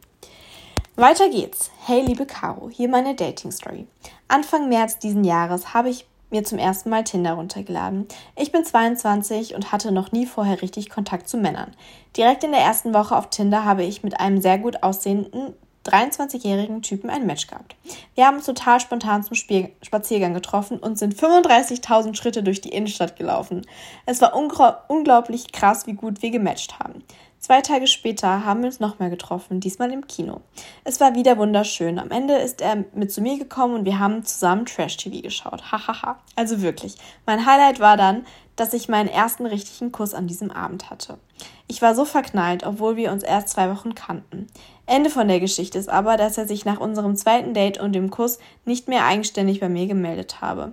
[0.96, 1.70] Weiter geht's.
[1.86, 3.86] Hey, liebe Caro, hier meine Dating-Story.
[4.28, 8.06] Anfang März diesen Jahres habe ich mir zum ersten Mal Tinder runtergeladen.
[8.36, 11.72] Ich bin 22 und hatte noch nie vorher richtig Kontakt zu Männern.
[12.16, 15.54] Direkt in der ersten Woche auf Tinder habe ich mit einem sehr gut aussehenden
[15.90, 17.76] 23-jährigen Typen ein Match gehabt.
[18.14, 22.70] Wir haben uns total spontan zum Spiel Spaziergang getroffen und sind 35.000 Schritte durch die
[22.70, 23.66] Innenstadt gelaufen.
[24.06, 27.02] Es war unglaublich krass, wie gut wir gematcht haben.
[27.40, 30.42] Zwei Tage später haben wir uns nochmal getroffen, diesmal im Kino.
[30.84, 31.98] Es war wieder wunderschön.
[31.98, 35.72] Am Ende ist er mit zu mir gekommen und wir haben zusammen Trash-TV geschaut.
[35.72, 36.18] Hahaha.
[36.36, 36.96] also wirklich.
[37.24, 38.26] Mein Highlight war dann,
[38.56, 41.18] dass ich meinen ersten richtigen Kuss an diesem Abend hatte.
[41.66, 44.48] Ich war so verknallt, obwohl wir uns erst zwei Wochen kannten.
[44.90, 48.10] Ende von der Geschichte ist aber, dass er sich nach unserem zweiten Date und dem
[48.10, 50.72] Kuss nicht mehr eigenständig bei mir gemeldet habe.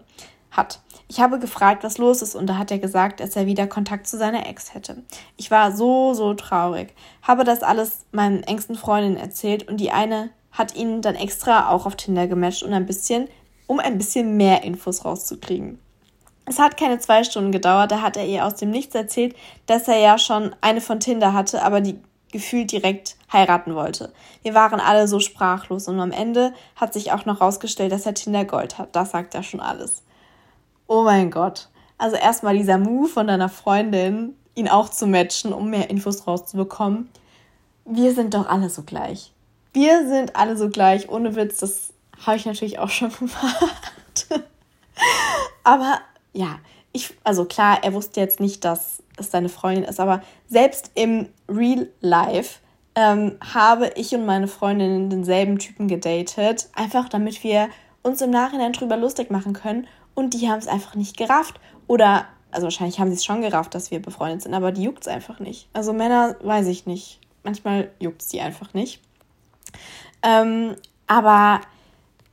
[0.49, 0.82] Hat.
[1.08, 4.08] Ich habe gefragt, was los ist, und da hat er gesagt, dass er wieder Kontakt
[4.08, 5.03] zu seiner Ex hätte.
[5.38, 6.95] Ich war so, so traurig.
[7.21, 11.86] Habe das alles meinen engsten Freundinnen erzählt und die eine hat ihn dann extra auch
[11.86, 13.27] auf Tinder gematcht und ein bisschen,
[13.67, 15.77] um ein bisschen mehr Infos rauszukriegen.
[16.45, 19.36] Es hat keine zwei Stunden gedauert, da hat er ihr aus dem Nichts erzählt,
[19.67, 21.99] dass er ja schon eine von Tinder hatte, aber die
[22.32, 24.13] gefühlt direkt heiraten wollte.
[24.41, 28.13] Wir waren alle so sprachlos und am Ende hat sich auch noch rausgestellt, dass er
[28.13, 28.95] Tinder Gold hat.
[28.95, 30.03] Das sagt ja schon alles.
[30.87, 31.69] Oh mein Gott.
[31.97, 37.09] Also erstmal dieser Move von deiner Freundin, ihn auch zu matchen, um mehr Infos rauszubekommen.
[37.85, 39.33] Wir sind doch alle so gleich.
[39.73, 41.09] Wir sind alle so gleich.
[41.09, 41.93] Ohne Witz, das
[42.25, 44.27] habe ich natürlich auch schon gemacht.
[45.63, 45.99] Aber
[46.33, 46.59] ja,
[46.93, 51.27] ich, also klar, er wusste jetzt nicht, dass es seine Freundin ist, aber selbst im
[51.49, 52.59] Real Life
[52.97, 57.69] ähm, habe ich und meine Freundin denselben Typen gedatet, einfach damit wir
[58.01, 62.25] uns im Nachhinein drüber lustig machen können und die haben es einfach nicht gerafft oder
[62.49, 65.07] also wahrscheinlich haben sie es schon gerafft, dass wir befreundet sind, aber die juckt es
[65.07, 65.69] einfach nicht.
[65.73, 67.19] Also Männer weiß ich nicht.
[67.43, 68.99] Manchmal juckt es die einfach nicht.
[70.23, 71.62] Ähm, aber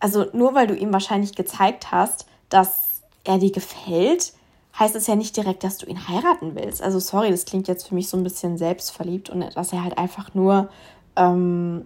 [0.01, 4.33] also nur weil du ihm wahrscheinlich gezeigt hast, dass er dir gefällt,
[4.79, 6.83] heißt es ja nicht direkt, dass du ihn heiraten willst.
[6.83, 9.99] Also sorry, das klingt jetzt für mich so ein bisschen selbstverliebt und dass er halt
[9.99, 10.69] einfach nur
[11.17, 11.85] ähm,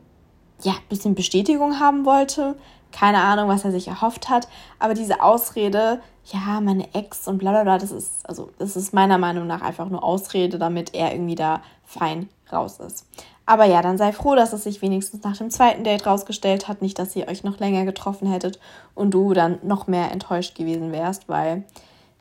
[0.62, 2.56] ja, ein bisschen Bestätigung haben wollte.
[2.90, 4.48] Keine Ahnung, was er sich erhofft hat.
[4.78, 8.94] Aber diese Ausrede, ja, meine Ex und bla bla bla, das ist, also, das ist
[8.94, 13.06] meiner Meinung nach einfach nur Ausrede, damit er irgendwie da fein raus ist.
[13.44, 16.82] Aber ja, dann sei froh, dass es sich wenigstens nach dem zweiten Date rausgestellt hat.
[16.82, 18.58] Nicht, dass ihr euch noch länger getroffen hättet
[18.94, 21.64] und du dann noch mehr enttäuscht gewesen wärst, weil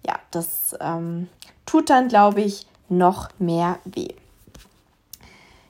[0.05, 1.29] ja, das ähm,
[1.65, 4.13] tut dann, glaube ich, noch mehr weh.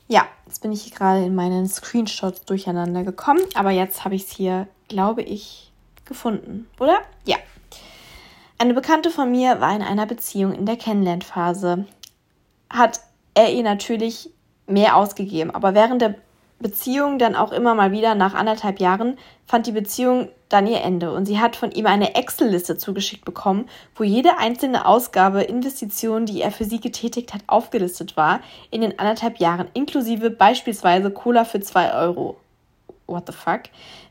[0.07, 4.23] Ja, jetzt bin ich hier gerade in meinen Screenshots durcheinander gekommen, aber jetzt habe ich
[4.23, 5.71] es hier, glaube ich,
[6.05, 6.99] gefunden, oder?
[7.25, 7.37] Ja.
[8.57, 11.85] Eine Bekannte von mir war in einer Beziehung in der Kennenlernphase.
[12.69, 13.01] Hat
[13.33, 14.31] er ihr natürlich
[14.65, 16.15] mehr ausgegeben, aber während der
[16.59, 21.13] Beziehung dann auch immer mal wieder nach anderthalb Jahren fand die Beziehung dann ihr Ende
[21.13, 26.41] und sie hat von ihm eine Excel-Liste zugeschickt bekommen, wo jede einzelne Ausgabe, Investition, die
[26.41, 28.39] er für sie getätigt hat, aufgelistet war
[28.71, 32.37] in den anderthalb Jahren, inklusive beispielsweise Cola für zwei Euro.
[33.05, 33.63] What the fuck?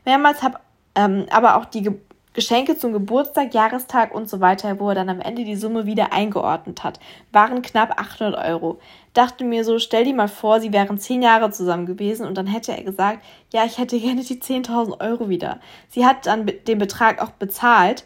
[0.05, 0.59] Mehrmals habe
[0.97, 1.91] ähm, aber auch die
[2.37, 6.13] Geschenke zum Geburtstag, Jahrestag und so weiter, wo er dann am Ende die Summe wieder
[6.13, 6.99] eingeordnet hat,
[7.31, 8.77] waren knapp 800 Euro.
[9.15, 12.45] Dachte mir so, stell dir mal vor, sie wären zehn Jahre zusammen gewesen und dann
[12.45, 15.59] hätte er gesagt, ja, ich hätte gerne die 10.000 Euro wieder.
[15.89, 18.05] Sie hat dann den Betrag auch bezahlt,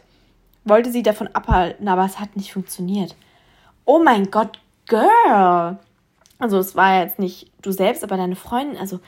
[0.63, 3.17] wollte sie davon abhalten, aber es hat nicht funktioniert.
[3.83, 5.77] Oh mein Gott, Girl!
[6.39, 8.77] Also es war jetzt nicht du selbst, aber deine Freundin.
[8.77, 9.01] Also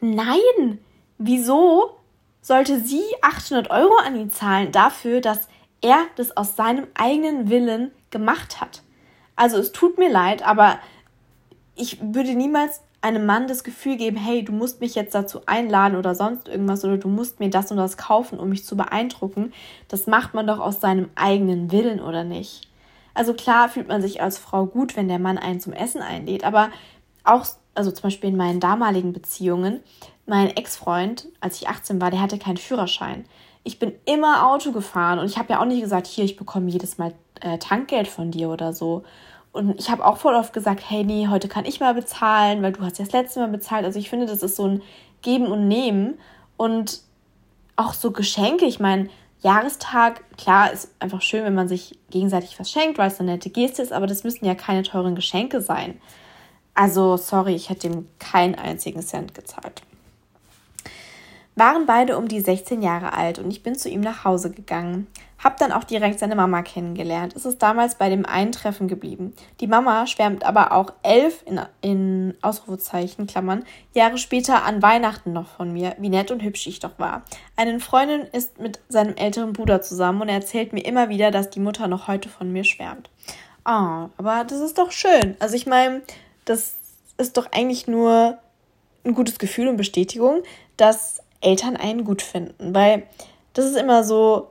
[0.00, 0.78] nein!
[1.18, 1.96] Wieso
[2.46, 5.48] sollte sie 800 Euro an ihn zahlen dafür, dass
[5.80, 8.82] er das aus seinem eigenen Willen gemacht hat.
[9.34, 10.78] Also es tut mir leid, aber
[11.74, 15.96] ich würde niemals einem Mann das Gefühl geben, hey, du musst mich jetzt dazu einladen
[15.96, 19.52] oder sonst irgendwas oder du musst mir das und das kaufen, um mich zu beeindrucken.
[19.88, 22.68] Das macht man doch aus seinem eigenen Willen oder nicht.
[23.12, 26.44] Also klar fühlt man sich als Frau gut, wenn der Mann einen zum Essen einlädt,
[26.44, 26.70] aber
[27.24, 29.80] auch, also zum Beispiel in meinen damaligen Beziehungen,
[30.26, 33.24] mein Ex-Freund, als ich 18 war, der hatte keinen Führerschein.
[33.62, 36.70] Ich bin immer Auto gefahren und ich habe ja auch nicht gesagt, hier, ich bekomme
[36.70, 39.04] jedes Mal äh, Tankgeld von dir oder so.
[39.52, 42.72] Und ich habe auch voll oft gesagt, hey, nee, heute kann ich mal bezahlen, weil
[42.72, 43.84] du hast ja das letzte Mal bezahlt.
[43.84, 44.82] Also ich finde, das ist so ein
[45.22, 46.18] Geben und Nehmen.
[46.56, 47.00] Und
[47.76, 49.08] auch so Geschenke, ich meine,
[49.40, 53.50] Jahrestag, klar, ist einfach schön, wenn man sich gegenseitig was schenkt, weil es eine nette
[53.50, 56.00] Geste ist, aber das müssen ja keine teuren Geschenke sein.
[56.74, 59.82] Also, sorry, ich hätte ihm keinen einzigen Cent gezahlt
[61.56, 65.06] waren beide um die 16 Jahre alt und ich bin zu ihm nach Hause gegangen.
[65.42, 67.34] Hab dann auch direkt seine Mama kennengelernt.
[67.34, 69.34] Es ist damals bei dem Eintreffen geblieben.
[69.60, 73.64] Die Mama schwärmt aber auch elf in, in Ausrufezeichen, Klammern,
[73.94, 77.22] Jahre später an Weihnachten noch von mir, wie nett und hübsch ich doch war.
[77.56, 81.50] Eine Freundin ist mit seinem älteren Bruder zusammen und er erzählt mir immer wieder, dass
[81.50, 83.08] die Mutter noch heute von mir schwärmt.
[83.64, 85.36] Ah, oh, aber das ist doch schön.
[85.38, 86.02] Also ich meine,
[86.44, 86.76] das
[87.16, 88.38] ist doch eigentlich nur
[89.04, 90.42] ein gutes Gefühl und Bestätigung,
[90.76, 93.06] dass Eltern einen gut finden, weil
[93.52, 94.48] das ist immer so,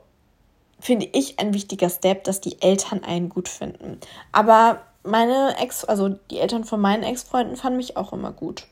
[0.80, 4.00] finde ich, ein wichtiger Step, dass die Eltern einen gut finden.
[4.32, 8.66] Aber meine Ex, also die Eltern von meinen Ex-Freunden fanden mich auch immer gut.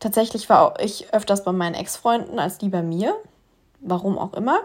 [0.00, 3.14] Tatsächlich war ich öfters bei meinen Ex-Freunden als die bei mir.
[3.80, 4.60] Warum auch immer.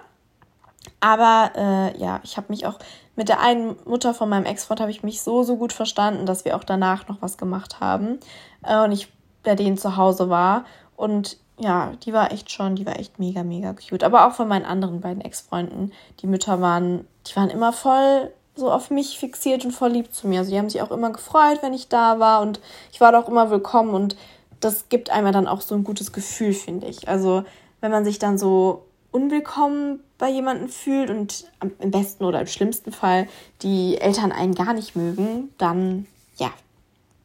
[0.99, 2.79] Aber äh, ja, ich habe mich auch
[3.15, 6.45] mit der einen Mutter von meinem Ex-Freund habe ich mich so, so gut verstanden, dass
[6.45, 8.19] wir auch danach noch was gemacht haben.
[8.63, 9.09] Äh, und ich
[9.43, 10.65] bei denen zu Hause war.
[10.95, 14.03] Und ja, die war echt schon, die war echt mega, mega cute.
[14.03, 15.91] Aber auch von meinen anderen beiden Ex-Freunden.
[16.21, 20.27] Die Mütter waren, die waren immer voll so auf mich fixiert und voll lieb zu
[20.27, 20.39] mir.
[20.39, 22.59] Also die haben sich auch immer gefreut, wenn ich da war und
[22.91, 24.17] ich war doch immer willkommen und
[24.59, 27.07] das gibt einem dann auch so ein gutes Gefühl, finde ich.
[27.07, 27.43] Also
[27.79, 31.45] wenn man sich dann so unwillkommen bei jemandem fühlt und
[31.79, 33.27] im besten oder im schlimmsten Fall
[33.61, 36.05] die Eltern einen gar nicht mögen, dann
[36.37, 36.51] ja,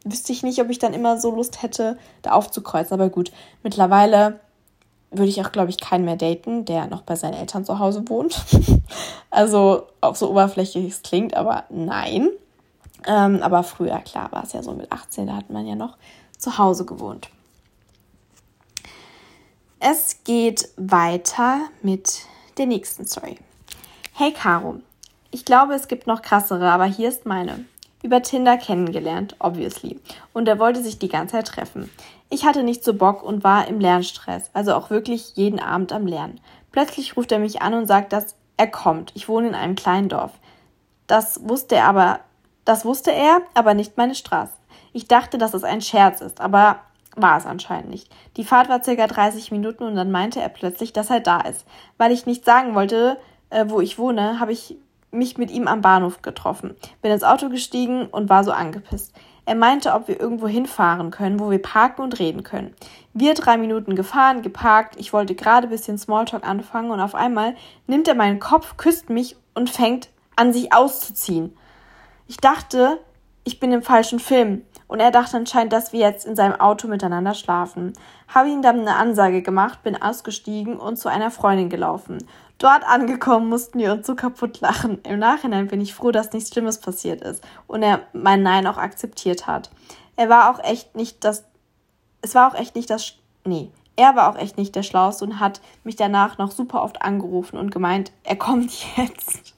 [0.05, 2.93] wüsste ich nicht, ob ich dann immer so Lust hätte, da aufzukreuzen.
[2.93, 3.31] Aber gut,
[3.63, 4.39] mittlerweile
[5.11, 8.07] würde ich auch, glaube ich, keinen mehr daten, der noch bei seinen Eltern zu Hause
[8.07, 8.45] wohnt.
[9.29, 12.29] also auch so oberflächlich es klingt, aber nein.
[13.07, 15.97] Ähm, aber früher, klar, war es ja so mit 18, da hat man ja noch
[16.37, 17.29] zu Hause gewohnt.
[19.79, 22.21] Es geht weiter mit
[22.57, 23.37] der nächsten Story.
[24.13, 24.77] Hey Caro,
[25.31, 27.65] ich glaube, es gibt noch krassere, aber hier ist meine
[28.05, 29.99] über Tinder kennengelernt, obviously.
[30.31, 31.89] Und er wollte sich die ganze Zeit treffen.
[32.29, 36.05] Ich hatte nicht so Bock und war im Lernstress, also auch wirklich jeden Abend am
[36.05, 36.39] Lernen.
[36.71, 39.11] Plötzlich ruft er mich an und sagt, dass er kommt.
[39.15, 40.31] Ich wohne in einem kleinen Dorf.
[41.07, 42.19] Das wusste er aber,
[42.63, 44.53] das wusste er, aber nicht meine Straße.
[44.93, 46.79] Ich dachte, dass es ein Scherz ist, aber
[47.15, 48.09] war es anscheinend nicht.
[48.37, 51.65] Die Fahrt war circa 30 Minuten und dann meinte er plötzlich, dass er da ist.
[51.97, 53.17] Weil ich nicht sagen wollte,
[53.49, 54.77] äh, wo ich wohne, habe ich
[55.15, 59.13] mich mit ihm am Bahnhof getroffen, bin ins Auto gestiegen und war so angepisst.
[59.47, 62.73] Er meinte, ob wir irgendwo hinfahren können, wo wir parken und reden können.
[63.13, 68.07] Wir drei Minuten gefahren, geparkt, ich wollte gerade bisschen Smalltalk anfangen und auf einmal nimmt
[68.07, 71.55] er meinen Kopf, küsst mich und fängt an, sich auszuziehen.
[72.27, 72.99] Ich dachte,
[73.43, 76.87] ich bin im falschen Film und er dachte anscheinend, dass wir jetzt in seinem Auto
[76.87, 77.93] miteinander schlafen.
[78.27, 82.17] Habe ihm dann eine Ansage gemacht, bin ausgestiegen und zu einer Freundin gelaufen.
[82.57, 84.99] Dort angekommen mussten wir uns so kaputt lachen.
[85.03, 88.77] Im Nachhinein bin ich froh, dass nichts Schlimmes passiert ist und er mein Nein auch
[88.77, 89.69] akzeptiert hat.
[90.15, 91.43] Er war auch echt nicht das.
[92.21, 93.15] Es war auch echt nicht das.
[93.43, 93.69] Nee.
[93.97, 97.57] er war auch echt nicht der Schlauste und hat mich danach noch super oft angerufen
[97.57, 99.53] und gemeint, er kommt jetzt.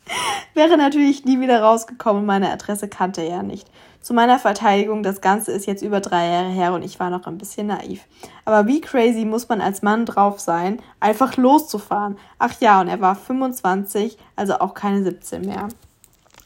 [0.53, 3.69] Wäre natürlich nie wieder rausgekommen meine Adresse kannte er nicht.
[4.07, 7.27] Zu meiner Verteidigung, das Ganze ist jetzt über drei Jahre her und ich war noch
[7.27, 8.05] ein bisschen naiv.
[8.45, 12.17] Aber wie crazy muss man als Mann drauf sein, einfach loszufahren?
[12.39, 15.67] Ach ja, und er war 25, also auch keine 17 mehr.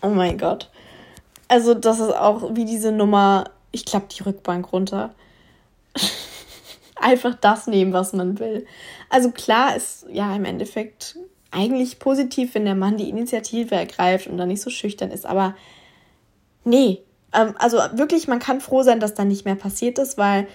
[0.01, 0.71] Oh mein Gott.
[1.49, 5.13] Also, das ist auch wie diese Nummer, ich klappe die Rückbank runter.
[6.95, 8.65] Einfach das nehmen, was man will.
[9.11, 11.15] Also klar ist ja im Endeffekt
[11.51, 15.53] eigentlich positiv, wenn der Mann die Initiative ergreift und dann nicht so schüchtern ist, aber
[16.63, 17.03] nee.
[17.33, 20.47] Ähm, also wirklich, man kann froh sein, dass da nicht mehr passiert ist, weil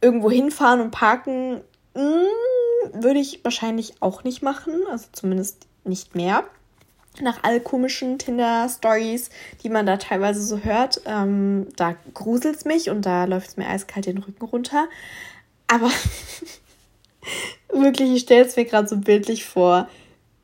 [0.00, 1.62] irgendwo hinfahren und parken
[1.94, 6.44] mh, hm, würde ich wahrscheinlich auch nicht machen, also zumindest nicht mehr
[7.20, 9.30] nach all komischen Tinder-Stories,
[9.62, 11.00] die man da teilweise so hört.
[11.06, 14.88] Ähm, da gruselt es mich und da läuft es mir eiskalt den Rücken runter.
[15.68, 15.90] Aber
[17.72, 19.88] wirklich, ich stelle es mir gerade so bildlich vor.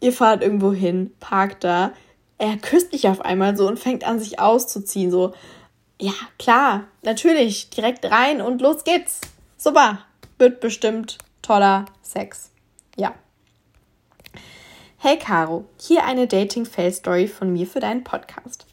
[0.01, 1.93] Ihr fahrt irgendwo hin, parkt da.
[2.41, 5.11] Er küsst dich auf einmal so und fängt an, sich auszuziehen.
[5.11, 5.35] So,
[6.01, 9.21] ja, klar, natürlich, direkt rein und los geht's.
[9.59, 10.07] Super,
[10.39, 12.51] wird bestimmt toller Sex.
[12.97, 13.15] Ja.
[14.97, 18.65] Hey Caro, hier eine Dating-Fail-Story von mir für deinen Podcast.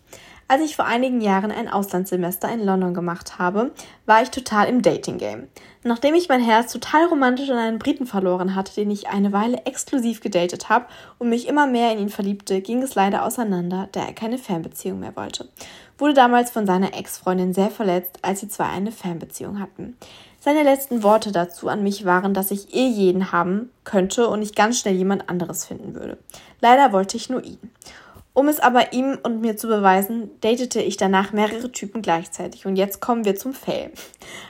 [0.49, 3.71] Als ich vor einigen Jahren ein Auslandssemester in London gemacht habe,
[4.05, 5.49] war ich total im Dating-Game.
[5.83, 9.65] Nachdem ich mein Herz total romantisch an einen Briten verloren hatte, den ich eine Weile
[9.65, 10.86] exklusiv gedatet habe
[11.19, 15.01] und mich immer mehr in ihn verliebte, ging es leider auseinander, da er keine Fernbeziehung
[15.01, 15.49] mehr wollte.
[15.97, 19.97] Wurde damals von seiner Ex-Freundin sehr verletzt, als sie zwei eine Fernbeziehung hatten.
[20.39, 24.55] Seine letzten Worte dazu an mich waren, dass ich eh jeden haben könnte und ich
[24.55, 26.17] ganz schnell jemand anderes finden würde.
[26.62, 27.60] Leider wollte ich nur ihn.
[28.38, 32.67] Um es aber ihm und mir zu beweisen, datete ich danach mehrere Typen gleichzeitig.
[32.67, 33.89] Und jetzt kommen wir zum Fail.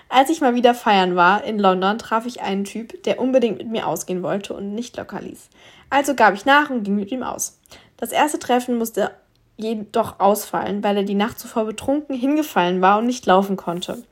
[0.09, 3.69] Als ich mal wieder feiern war in London, traf ich einen Typ, der unbedingt mit
[3.69, 5.47] mir ausgehen wollte und nicht locker ließ.
[5.89, 7.61] Also gab ich nach und ging mit ihm aus.
[7.95, 9.11] Das erste Treffen musste
[9.55, 14.03] jedoch ausfallen, weil er die Nacht zuvor betrunken hingefallen war und nicht laufen konnte.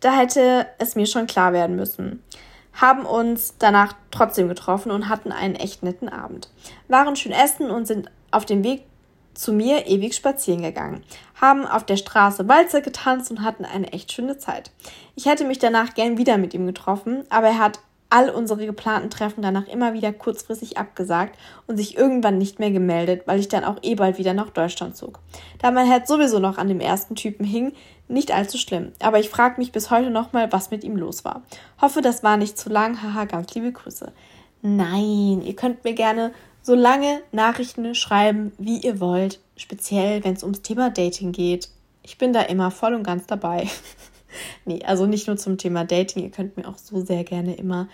[0.00, 2.24] Da hätte es mir schon klar werden müssen.
[2.72, 6.50] Haben uns danach trotzdem getroffen und hatten einen echt netten Abend.
[6.88, 8.84] Waren schön essen und sind auf dem Weg
[9.34, 11.02] zu mir ewig spazieren gegangen,
[11.40, 14.70] haben auf der Straße Walzer getanzt und hatten eine echt schöne Zeit.
[15.16, 19.10] Ich hätte mich danach gern wieder mit ihm getroffen, aber er hat all unsere geplanten
[19.10, 23.64] Treffen danach immer wieder kurzfristig abgesagt und sich irgendwann nicht mehr gemeldet, weil ich dann
[23.64, 25.18] auch eh bald wieder nach Deutschland zog.
[25.58, 27.72] Da mein Herz sowieso noch an dem ersten Typen hing,
[28.06, 31.42] nicht allzu schlimm, aber ich frage mich bis heute nochmal, was mit ihm los war.
[31.80, 33.02] Hoffe, das war nicht zu lang.
[33.02, 34.12] Haha, ganz liebe Grüße.
[34.62, 36.32] Nein, ihr könnt mir gerne
[36.64, 41.68] so lange Nachrichten schreiben, wie ihr wollt, speziell wenn es ums Thema Dating geht.
[42.02, 43.68] Ich bin da immer voll und ganz dabei.
[44.64, 47.88] nee, also nicht nur zum Thema Dating, ihr könnt mir auch so sehr gerne immer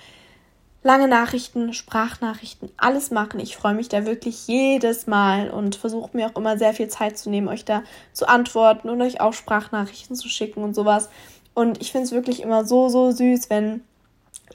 [0.85, 3.40] lange Nachrichten, Sprachnachrichten, alles machen.
[3.40, 7.18] Ich freue mich da wirklich jedes Mal und versuche mir auch immer sehr viel Zeit
[7.18, 11.11] zu nehmen, euch da zu antworten und euch auch Sprachnachrichten zu schicken und sowas.
[11.54, 13.83] Und ich finde es wirklich immer so, so süß, wenn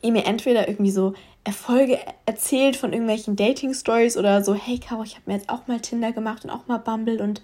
[0.01, 1.13] ihr mir entweder irgendwie so
[1.45, 5.79] Erfolge erzählt von irgendwelchen Dating-Stories oder so, hey Caro, ich habe mir jetzt auch mal
[5.79, 7.41] Tinder gemacht und auch mal Bumble und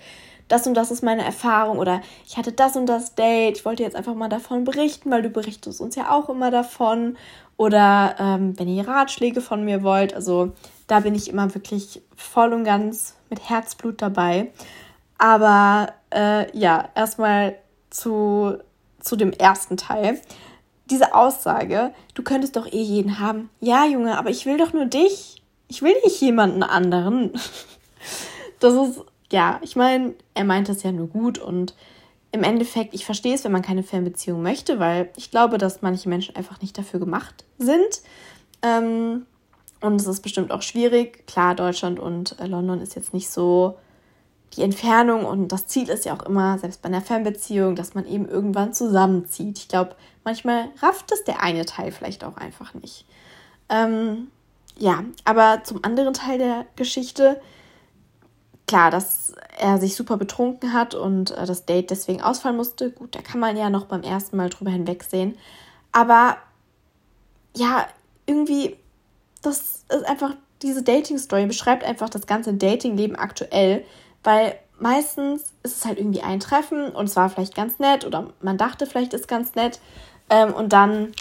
[0.47, 3.83] das und das ist meine Erfahrung oder ich hatte das und das Date, ich wollte
[3.83, 7.15] jetzt einfach mal davon berichten, weil du berichtest uns ja auch immer davon
[7.55, 10.51] oder ähm, wenn ihr Ratschläge von mir wollt, also
[10.87, 14.51] da bin ich immer wirklich voll und ganz mit Herzblut dabei.
[15.17, 17.55] Aber äh, ja, erstmal
[17.91, 18.57] zu,
[18.99, 20.19] zu dem ersten Teil.
[20.91, 23.49] Diese Aussage, du könntest doch eh jeden haben.
[23.61, 25.41] Ja, Junge, aber ich will doch nur dich.
[25.67, 27.31] Ich will nicht jemanden anderen.
[28.59, 29.01] Das ist
[29.31, 31.73] ja, ich meine, er meint das ja nur gut und
[32.31, 36.07] im Endeffekt, ich verstehe es, wenn man keine Fernbeziehung möchte, weil ich glaube, dass manche
[36.07, 38.01] Menschen einfach nicht dafür gemacht sind.
[38.61, 39.25] Ähm,
[39.81, 41.25] und es ist bestimmt auch schwierig.
[41.27, 43.77] Klar, Deutschland und äh, London ist jetzt nicht so
[44.53, 48.05] die Entfernung und das Ziel ist ja auch immer, selbst bei einer Fernbeziehung, dass man
[48.05, 49.59] eben irgendwann zusammenzieht.
[49.59, 53.05] Ich glaube, manchmal rafft es der eine Teil vielleicht auch einfach nicht.
[53.69, 54.27] Ähm,
[54.77, 57.39] ja, aber zum anderen Teil der Geschichte,
[58.67, 62.91] klar, dass er sich super betrunken hat und äh, das Date deswegen ausfallen musste.
[62.91, 65.37] Gut, da kann man ja noch beim ersten Mal drüber hinwegsehen.
[65.91, 66.37] Aber
[67.55, 67.87] ja,
[68.25, 68.77] irgendwie,
[69.41, 73.85] das ist einfach, diese Dating-Story beschreibt einfach das ganze Dating-Leben aktuell,
[74.23, 78.29] weil meistens ist es halt irgendwie ein Treffen und es war vielleicht ganz nett oder
[78.41, 79.79] man dachte vielleicht ist ganz nett
[80.29, 81.11] ähm, und dann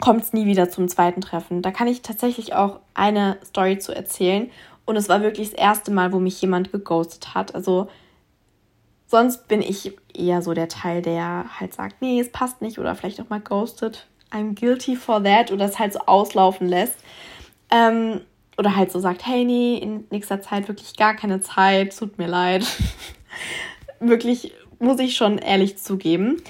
[0.00, 1.62] kommt es nie wieder zum zweiten Treffen.
[1.62, 4.50] Da kann ich tatsächlich auch eine Story zu erzählen
[4.84, 7.54] und es war wirklich das erste Mal, wo mich jemand geghostet hat.
[7.54, 7.88] Also
[9.06, 12.94] sonst bin ich eher so der Teil, der halt sagt, nee, es passt nicht oder
[12.94, 14.06] vielleicht auch mal ghostet.
[14.30, 16.98] I'm guilty for that oder es halt so auslaufen lässt.
[17.70, 18.20] Ähm,
[18.58, 22.26] oder halt so sagt, hey, nee, in nächster Zeit wirklich gar keine Zeit, tut mir
[22.26, 22.66] leid.
[24.00, 26.42] wirklich, muss ich schon ehrlich zugeben.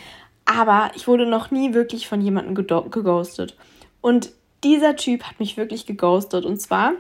[0.47, 3.57] Aber ich wurde noch nie wirklich von jemandem geghostet.
[4.01, 4.31] Und
[4.65, 6.47] dieser Typ hat mich wirklich geghostet.
[6.47, 6.95] Und zwar,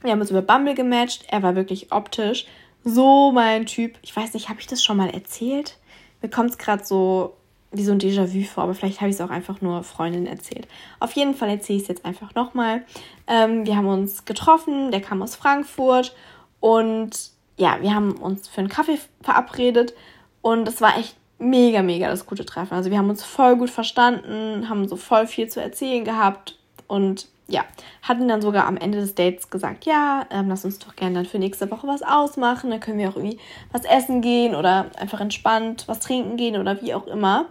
[0.00, 1.24] wir haben uns über Bumble gematcht.
[1.28, 2.46] Er war wirklich optisch
[2.84, 3.98] so mein Typ.
[4.02, 5.78] Ich weiß nicht, habe ich das schon mal erzählt?
[6.20, 7.34] Mir kommt es gerade so
[7.72, 10.68] wie so ein Déjà-vu vor, aber vielleicht habe ich es auch einfach nur Freundinnen erzählt.
[11.00, 12.82] Auf jeden Fall erzähle ich es jetzt einfach nochmal.
[13.26, 16.14] Ähm, wir haben uns getroffen, der kam aus Frankfurt
[16.60, 19.94] und ja, wir haben uns für einen Kaffee verabredet
[20.42, 22.74] und es war echt mega, mega das gute Treffen.
[22.74, 27.28] Also wir haben uns voll gut verstanden, haben so voll viel zu erzählen gehabt und
[27.52, 27.64] ja,
[28.00, 31.26] hatten dann sogar am Ende des Dates gesagt, ja, ähm, lass uns doch gerne dann
[31.26, 32.70] für nächste Woche was ausmachen.
[32.70, 33.38] Dann können wir auch irgendwie
[33.70, 37.46] was essen gehen oder einfach entspannt was trinken gehen oder wie auch immer.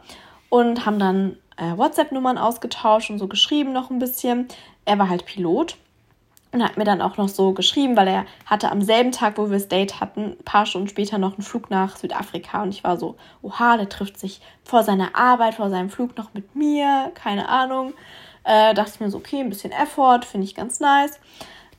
[0.50, 4.48] Und haben dann äh, WhatsApp-Nummern ausgetauscht und so geschrieben noch ein bisschen.
[4.86, 5.78] Er war halt Pilot
[6.52, 9.50] und hat mir dann auch noch so geschrieben, weil er hatte am selben Tag, wo
[9.50, 12.64] wir das Date hatten, ein paar Stunden später noch einen Flug nach Südafrika.
[12.64, 16.34] Und ich war so, oha, der trifft sich vor seiner Arbeit, vor seinem Flug noch
[16.34, 17.94] mit mir, keine Ahnung.
[18.44, 21.20] Äh, dachte ich mir so, okay, ein bisschen Effort, finde ich ganz nice.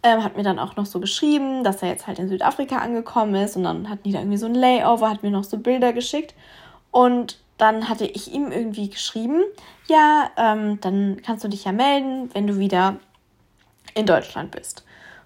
[0.02, 3.34] Ähm, hat mir dann auch noch so geschrieben, dass er jetzt halt in Südafrika angekommen
[3.36, 6.34] ist und dann die da irgendwie so ein Layover, hat mir noch so Bilder geschickt
[6.90, 9.42] und dann hatte ich ihm irgendwie geschrieben,
[9.86, 12.96] ja, ähm, dann kannst du dich ja melden, wenn du wieder
[13.94, 14.84] in Deutschland bist.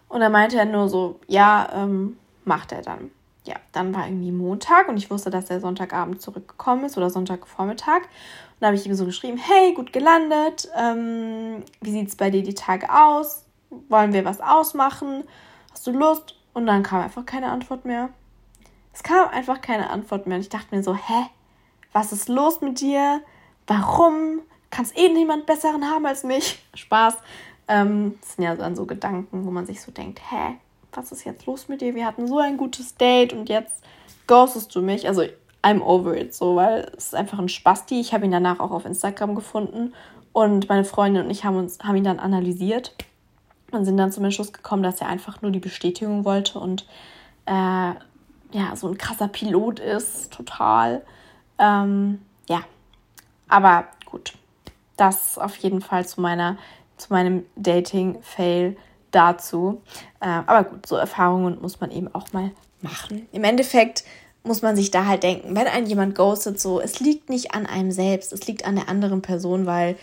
[0.09, 3.11] Und dann meinte er nur so, ja, ähm, macht er dann.
[3.47, 8.03] Ja, dann war irgendwie Montag und ich wusste, dass er Sonntagabend zurückgekommen ist oder Sonntagvormittag
[8.61, 12.43] dann habe ich ihm so geschrieben, hey, gut gelandet, ähm, wie sieht es bei dir
[12.43, 13.45] die Tage aus?
[13.89, 15.25] Wollen wir was ausmachen?
[15.73, 16.37] Hast du Lust?
[16.55, 18.09] Und dann kam einfach keine Antwort mehr.
[18.95, 20.37] Es kam einfach keine Antwort mehr.
[20.37, 21.27] Und ich dachte mir so, hä?
[21.93, 23.21] Was ist los mit dir?
[23.67, 24.41] Warum?
[24.71, 26.65] Kannst eh niemand Besseren haben als mich?
[26.75, 27.19] Spaß.
[27.69, 30.57] Ähm, das sind ja dann so Gedanken, wo man sich so denkt, hä?
[30.93, 31.95] Was ist jetzt los mit dir?
[31.95, 33.85] Wir hatten so ein gutes Date und jetzt
[34.27, 35.07] ghostest du mich.
[35.07, 35.25] Also
[35.67, 37.99] I'm over it, so, weil es ist einfach ein Spasti.
[37.99, 39.95] Ich habe ihn danach auch auf Instagram gefunden
[40.33, 42.95] und meine Freundin und ich haben, uns, haben ihn dann analysiert
[43.73, 46.87] und sind dann zum Entschluss gekommen, dass er einfach nur die Bestätigung wollte und
[47.47, 51.03] äh, ja, so ein krasser Pilot ist, total.
[51.59, 52.61] Ähm, ja,
[53.49, 54.35] aber gut,
[54.97, 56.59] das auf jeden Fall zu meiner,
[56.97, 58.77] zu meinem Dating-Fail
[59.11, 59.83] dazu.
[60.21, 62.53] Äh, aber gut, so Erfahrungen muss man eben auch mal
[62.83, 63.27] machen.
[63.33, 64.05] Im Endeffekt
[64.47, 67.67] muss man sich da halt denken, wenn ein jemand ghostet, so, es liegt nicht an
[67.67, 69.97] einem selbst, es liegt an der anderen Person, weil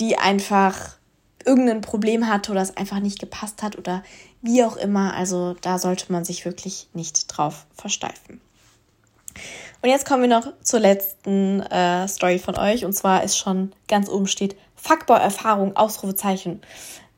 [0.00, 0.96] die einfach
[1.44, 4.02] irgendein Problem hatte oder es einfach nicht gepasst hat oder
[4.40, 5.14] wie auch immer.
[5.14, 8.40] Also da sollte man sich wirklich nicht drauf versteifen.
[9.82, 12.84] Und jetzt kommen wir noch zur letzten äh, Story von euch.
[12.84, 16.60] Und zwar ist schon ganz oben steht Fuckboy-Erfahrung, Ausrufezeichen.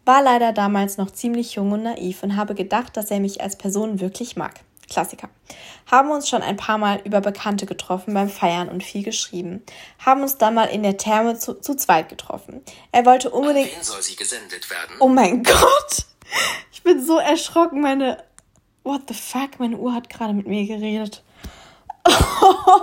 [0.06, 3.56] War leider damals noch ziemlich jung und naiv und habe gedacht, dass er mich als
[3.56, 4.60] Person wirklich mag.
[4.88, 5.28] Klassiker.
[5.90, 9.62] Haben uns schon ein paar Mal über Bekannte getroffen beim Feiern und viel geschrieben.
[10.04, 12.62] Haben uns dann mal in der Therme zu, zu zweit getroffen.
[12.92, 13.70] Er wollte unbedingt.
[13.70, 14.96] An wen soll sie gesendet werden?
[15.00, 16.06] Oh mein Gott!
[16.72, 17.80] Ich bin so erschrocken.
[17.80, 18.22] Meine.
[18.82, 19.58] What the fuck?
[19.58, 21.22] Meine Uhr hat gerade mit mir geredet.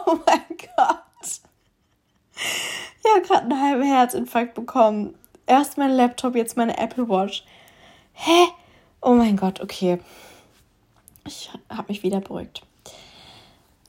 [0.04, 1.42] Oh mein Gott.
[3.04, 5.16] Ich habe gerade einen halben Herzinfarkt bekommen.
[5.46, 7.44] Erst mein Laptop, jetzt meine Apple Watch.
[8.14, 8.48] Hä?
[9.02, 10.00] Oh mein Gott, okay.
[11.26, 12.64] Ich habe mich wieder beruhigt.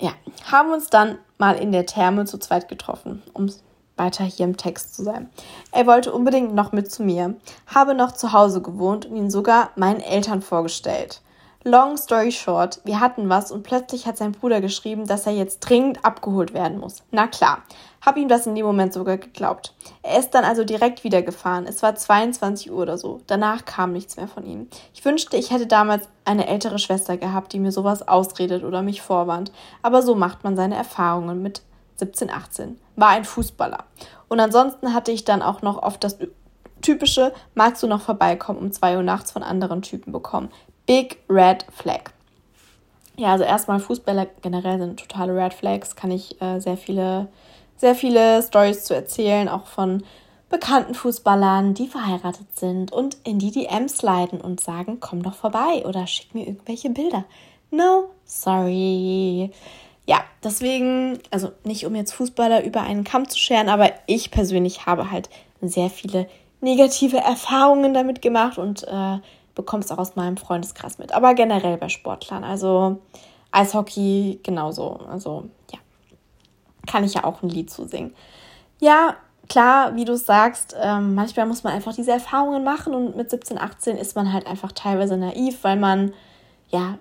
[0.01, 0.12] Ja,
[0.51, 3.51] haben uns dann mal in der Therme zu zweit getroffen, um
[3.97, 5.30] weiter hier im Text zu sein.
[5.70, 9.70] Er wollte unbedingt noch mit zu mir, habe noch zu Hause gewohnt und ihn sogar
[9.76, 11.20] meinen Eltern vorgestellt.
[11.65, 15.61] Long story short, wir hatten was und plötzlich hat sein Bruder geschrieben, dass er jetzt
[15.61, 17.05] dringend abgeholt werden muss.
[17.13, 17.63] Na klar,
[18.01, 19.73] hab ihm das in dem Moment sogar geglaubt.
[20.03, 21.67] Er ist dann also direkt wieder gefahren.
[21.69, 23.21] Es war 22 Uhr oder so.
[23.29, 24.67] Danach kam nichts mehr von ihm.
[24.93, 29.01] Ich wünschte, ich hätte damals eine ältere Schwester gehabt, die mir sowas ausredet oder mich
[29.01, 29.53] vorwarnt.
[29.83, 31.63] Aber so macht man seine Erfahrungen mit
[31.95, 32.81] 17, 18.
[32.97, 33.85] War ein Fußballer.
[34.27, 36.19] Und ansonsten hatte ich dann auch noch oft das
[36.81, 40.51] typische, magst du noch vorbeikommen um 2 Uhr nachts von anderen Typen bekommen.
[40.87, 42.11] Big Red Flag.
[43.16, 47.28] Ja, also erstmal Fußballer generell sind totale Red Flags, kann ich äh, sehr viele,
[47.76, 50.03] sehr viele Stories zu erzählen, auch von
[50.49, 55.85] bekannten Fußballern, die verheiratet sind und in die DMs leiten und sagen, komm doch vorbei
[55.87, 57.24] oder schick mir irgendwelche Bilder.
[57.70, 59.51] No, sorry.
[60.07, 64.85] Ja, deswegen, also nicht um jetzt Fußballer über einen Kamm zu scheren, aber ich persönlich
[64.85, 65.30] habe halt
[65.62, 66.28] sehr viele
[66.61, 69.18] negative Erfahrungen damit gemacht und äh,
[69.55, 71.12] bekomme es auch aus meinem Freundeskreis mit.
[71.12, 72.44] Aber generell bei Sportlern.
[72.44, 73.00] Also
[73.50, 75.00] Eishockey genauso.
[75.09, 75.78] Also ja,
[76.86, 78.14] kann ich ja auch ein Lied zu singen.
[78.80, 79.16] Ja,
[79.48, 83.59] klar, wie du sagst, ähm, manchmal muss man einfach diese Erfahrungen machen und mit 17,
[83.59, 86.12] 18 ist man halt einfach teilweise naiv, weil man
[86.70, 86.98] ja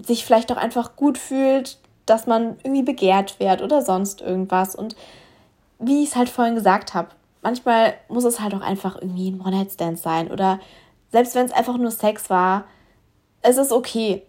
[0.00, 4.74] sich vielleicht auch einfach gut fühlt, dass man irgendwie begehrt wird oder sonst irgendwas.
[4.74, 4.96] Und
[5.78, 7.08] wie ich es halt vorhin gesagt habe,
[7.42, 10.60] manchmal muss es halt auch einfach irgendwie ein One-Night-Stand sein oder
[11.12, 12.64] selbst wenn es einfach nur Sex war,
[13.42, 14.22] es ist okay.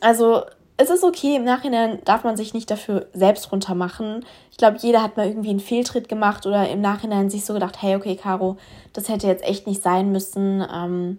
[0.00, 0.42] Also
[0.78, 4.24] es ist okay, im Nachhinein darf man sich nicht dafür selbst runtermachen.
[4.50, 7.80] Ich glaube, jeder hat mal irgendwie einen Fehltritt gemacht oder im Nachhinein sich so gedacht,
[7.80, 8.56] hey, okay, Caro,
[8.92, 10.66] das hätte jetzt echt nicht sein müssen.
[10.72, 11.18] Ähm,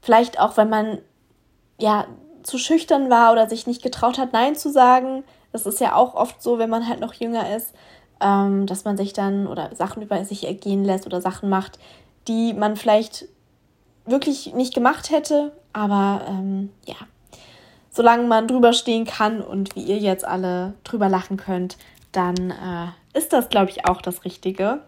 [0.00, 0.98] vielleicht auch, wenn man
[1.78, 2.06] ja
[2.42, 5.24] zu schüchtern war oder sich nicht getraut hat, Nein zu sagen.
[5.52, 7.74] Das ist ja auch oft so, wenn man halt noch jünger ist,
[8.20, 11.78] ähm, dass man sich dann oder Sachen über sich ergehen lässt oder Sachen macht,
[12.28, 13.26] die man vielleicht
[14.06, 15.52] wirklich nicht gemacht hätte.
[15.72, 16.96] Aber ähm, ja,
[17.90, 21.76] solange man drüber stehen kann und wie ihr jetzt alle drüber lachen könnt,
[22.12, 24.80] dann äh, ist das, glaube ich, auch das Richtige.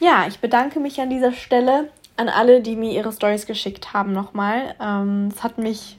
[0.00, 4.12] Ja, ich bedanke mich an dieser Stelle an alle, die mir ihre Stories geschickt haben
[4.12, 4.74] nochmal.
[4.80, 5.98] Ähm, es hat mich,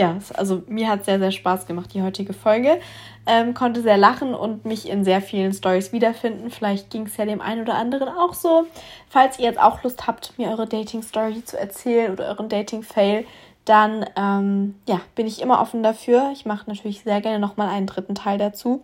[0.00, 2.80] ja, also mir hat sehr, sehr Spaß gemacht, die heutige Folge.
[3.26, 6.50] Ähm, konnte sehr lachen und mich in sehr vielen Stories wiederfinden.
[6.50, 8.64] Vielleicht ging es ja dem einen oder anderen auch so.
[9.10, 13.26] Falls ihr jetzt auch Lust habt, mir eure Dating-Story zu erzählen oder euren Dating-Fail,
[13.66, 16.30] dann ähm, ja, bin ich immer offen dafür.
[16.32, 18.80] Ich mache natürlich sehr gerne nochmal einen dritten Teil dazu,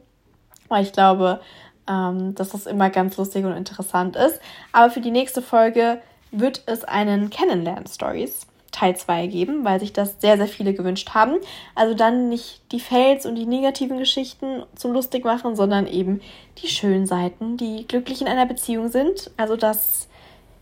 [0.69, 1.41] weil ich glaube,
[1.89, 4.39] ähm, dass das immer ganz lustig und interessant ist.
[4.73, 10.21] Aber für die nächste Folge wird es einen Kennenlernen-Stories Teil 2 geben, weil sich das
[10.21, 11.37] sehr, sehr viele gewünscht haben.
[11.75, 16.21] Also dann nicht die Fails und die negativen Geschichten zum lustig machen, sondern eben
[16.63, 19.31] die schönen Seiten, die glücklich in einer Beziehung sind.
[19.37, 20.09] Also das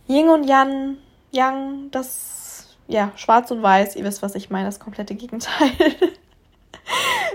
[0.09, 0.99] Ying und Yang,
[1.33, 5.71] Yang, das ja, schwarz und weiß, ihr wisst, was ich meine, das komplette Gegenteil.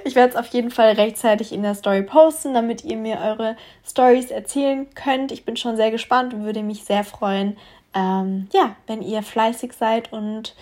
[0.03, 3.57] ich werde es auf jeden Fall rechtzeitig in der Story posten, damit ihr mir eure
[3.85, 5.31] Stories erzählen könnt.
[5.31, 7.57] Ich bin schon sehr gespannt und würde mich sehr freuen,
[7.93, 10.55] ähm, ja, wenn ihr fleißig seid und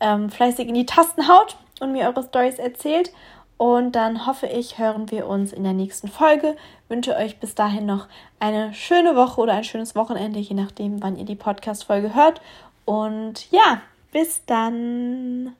[0.00, 3.12] ähm, fleißig in die Tasten haut und mir eure Stories erzählt.
[3.56, 6.56] Und dann hoffe ich, hören wir uns in der nächsten Folge.
[6.88, 8.08] Wünsche euch bis dahin noch
[8.38, 12.40] eine schöne Woche oder ein schönes Wochenende, je nachdem, wann ihr die Podcast-Folge hört.
[12.86, 15.54] Und ja, bis dann.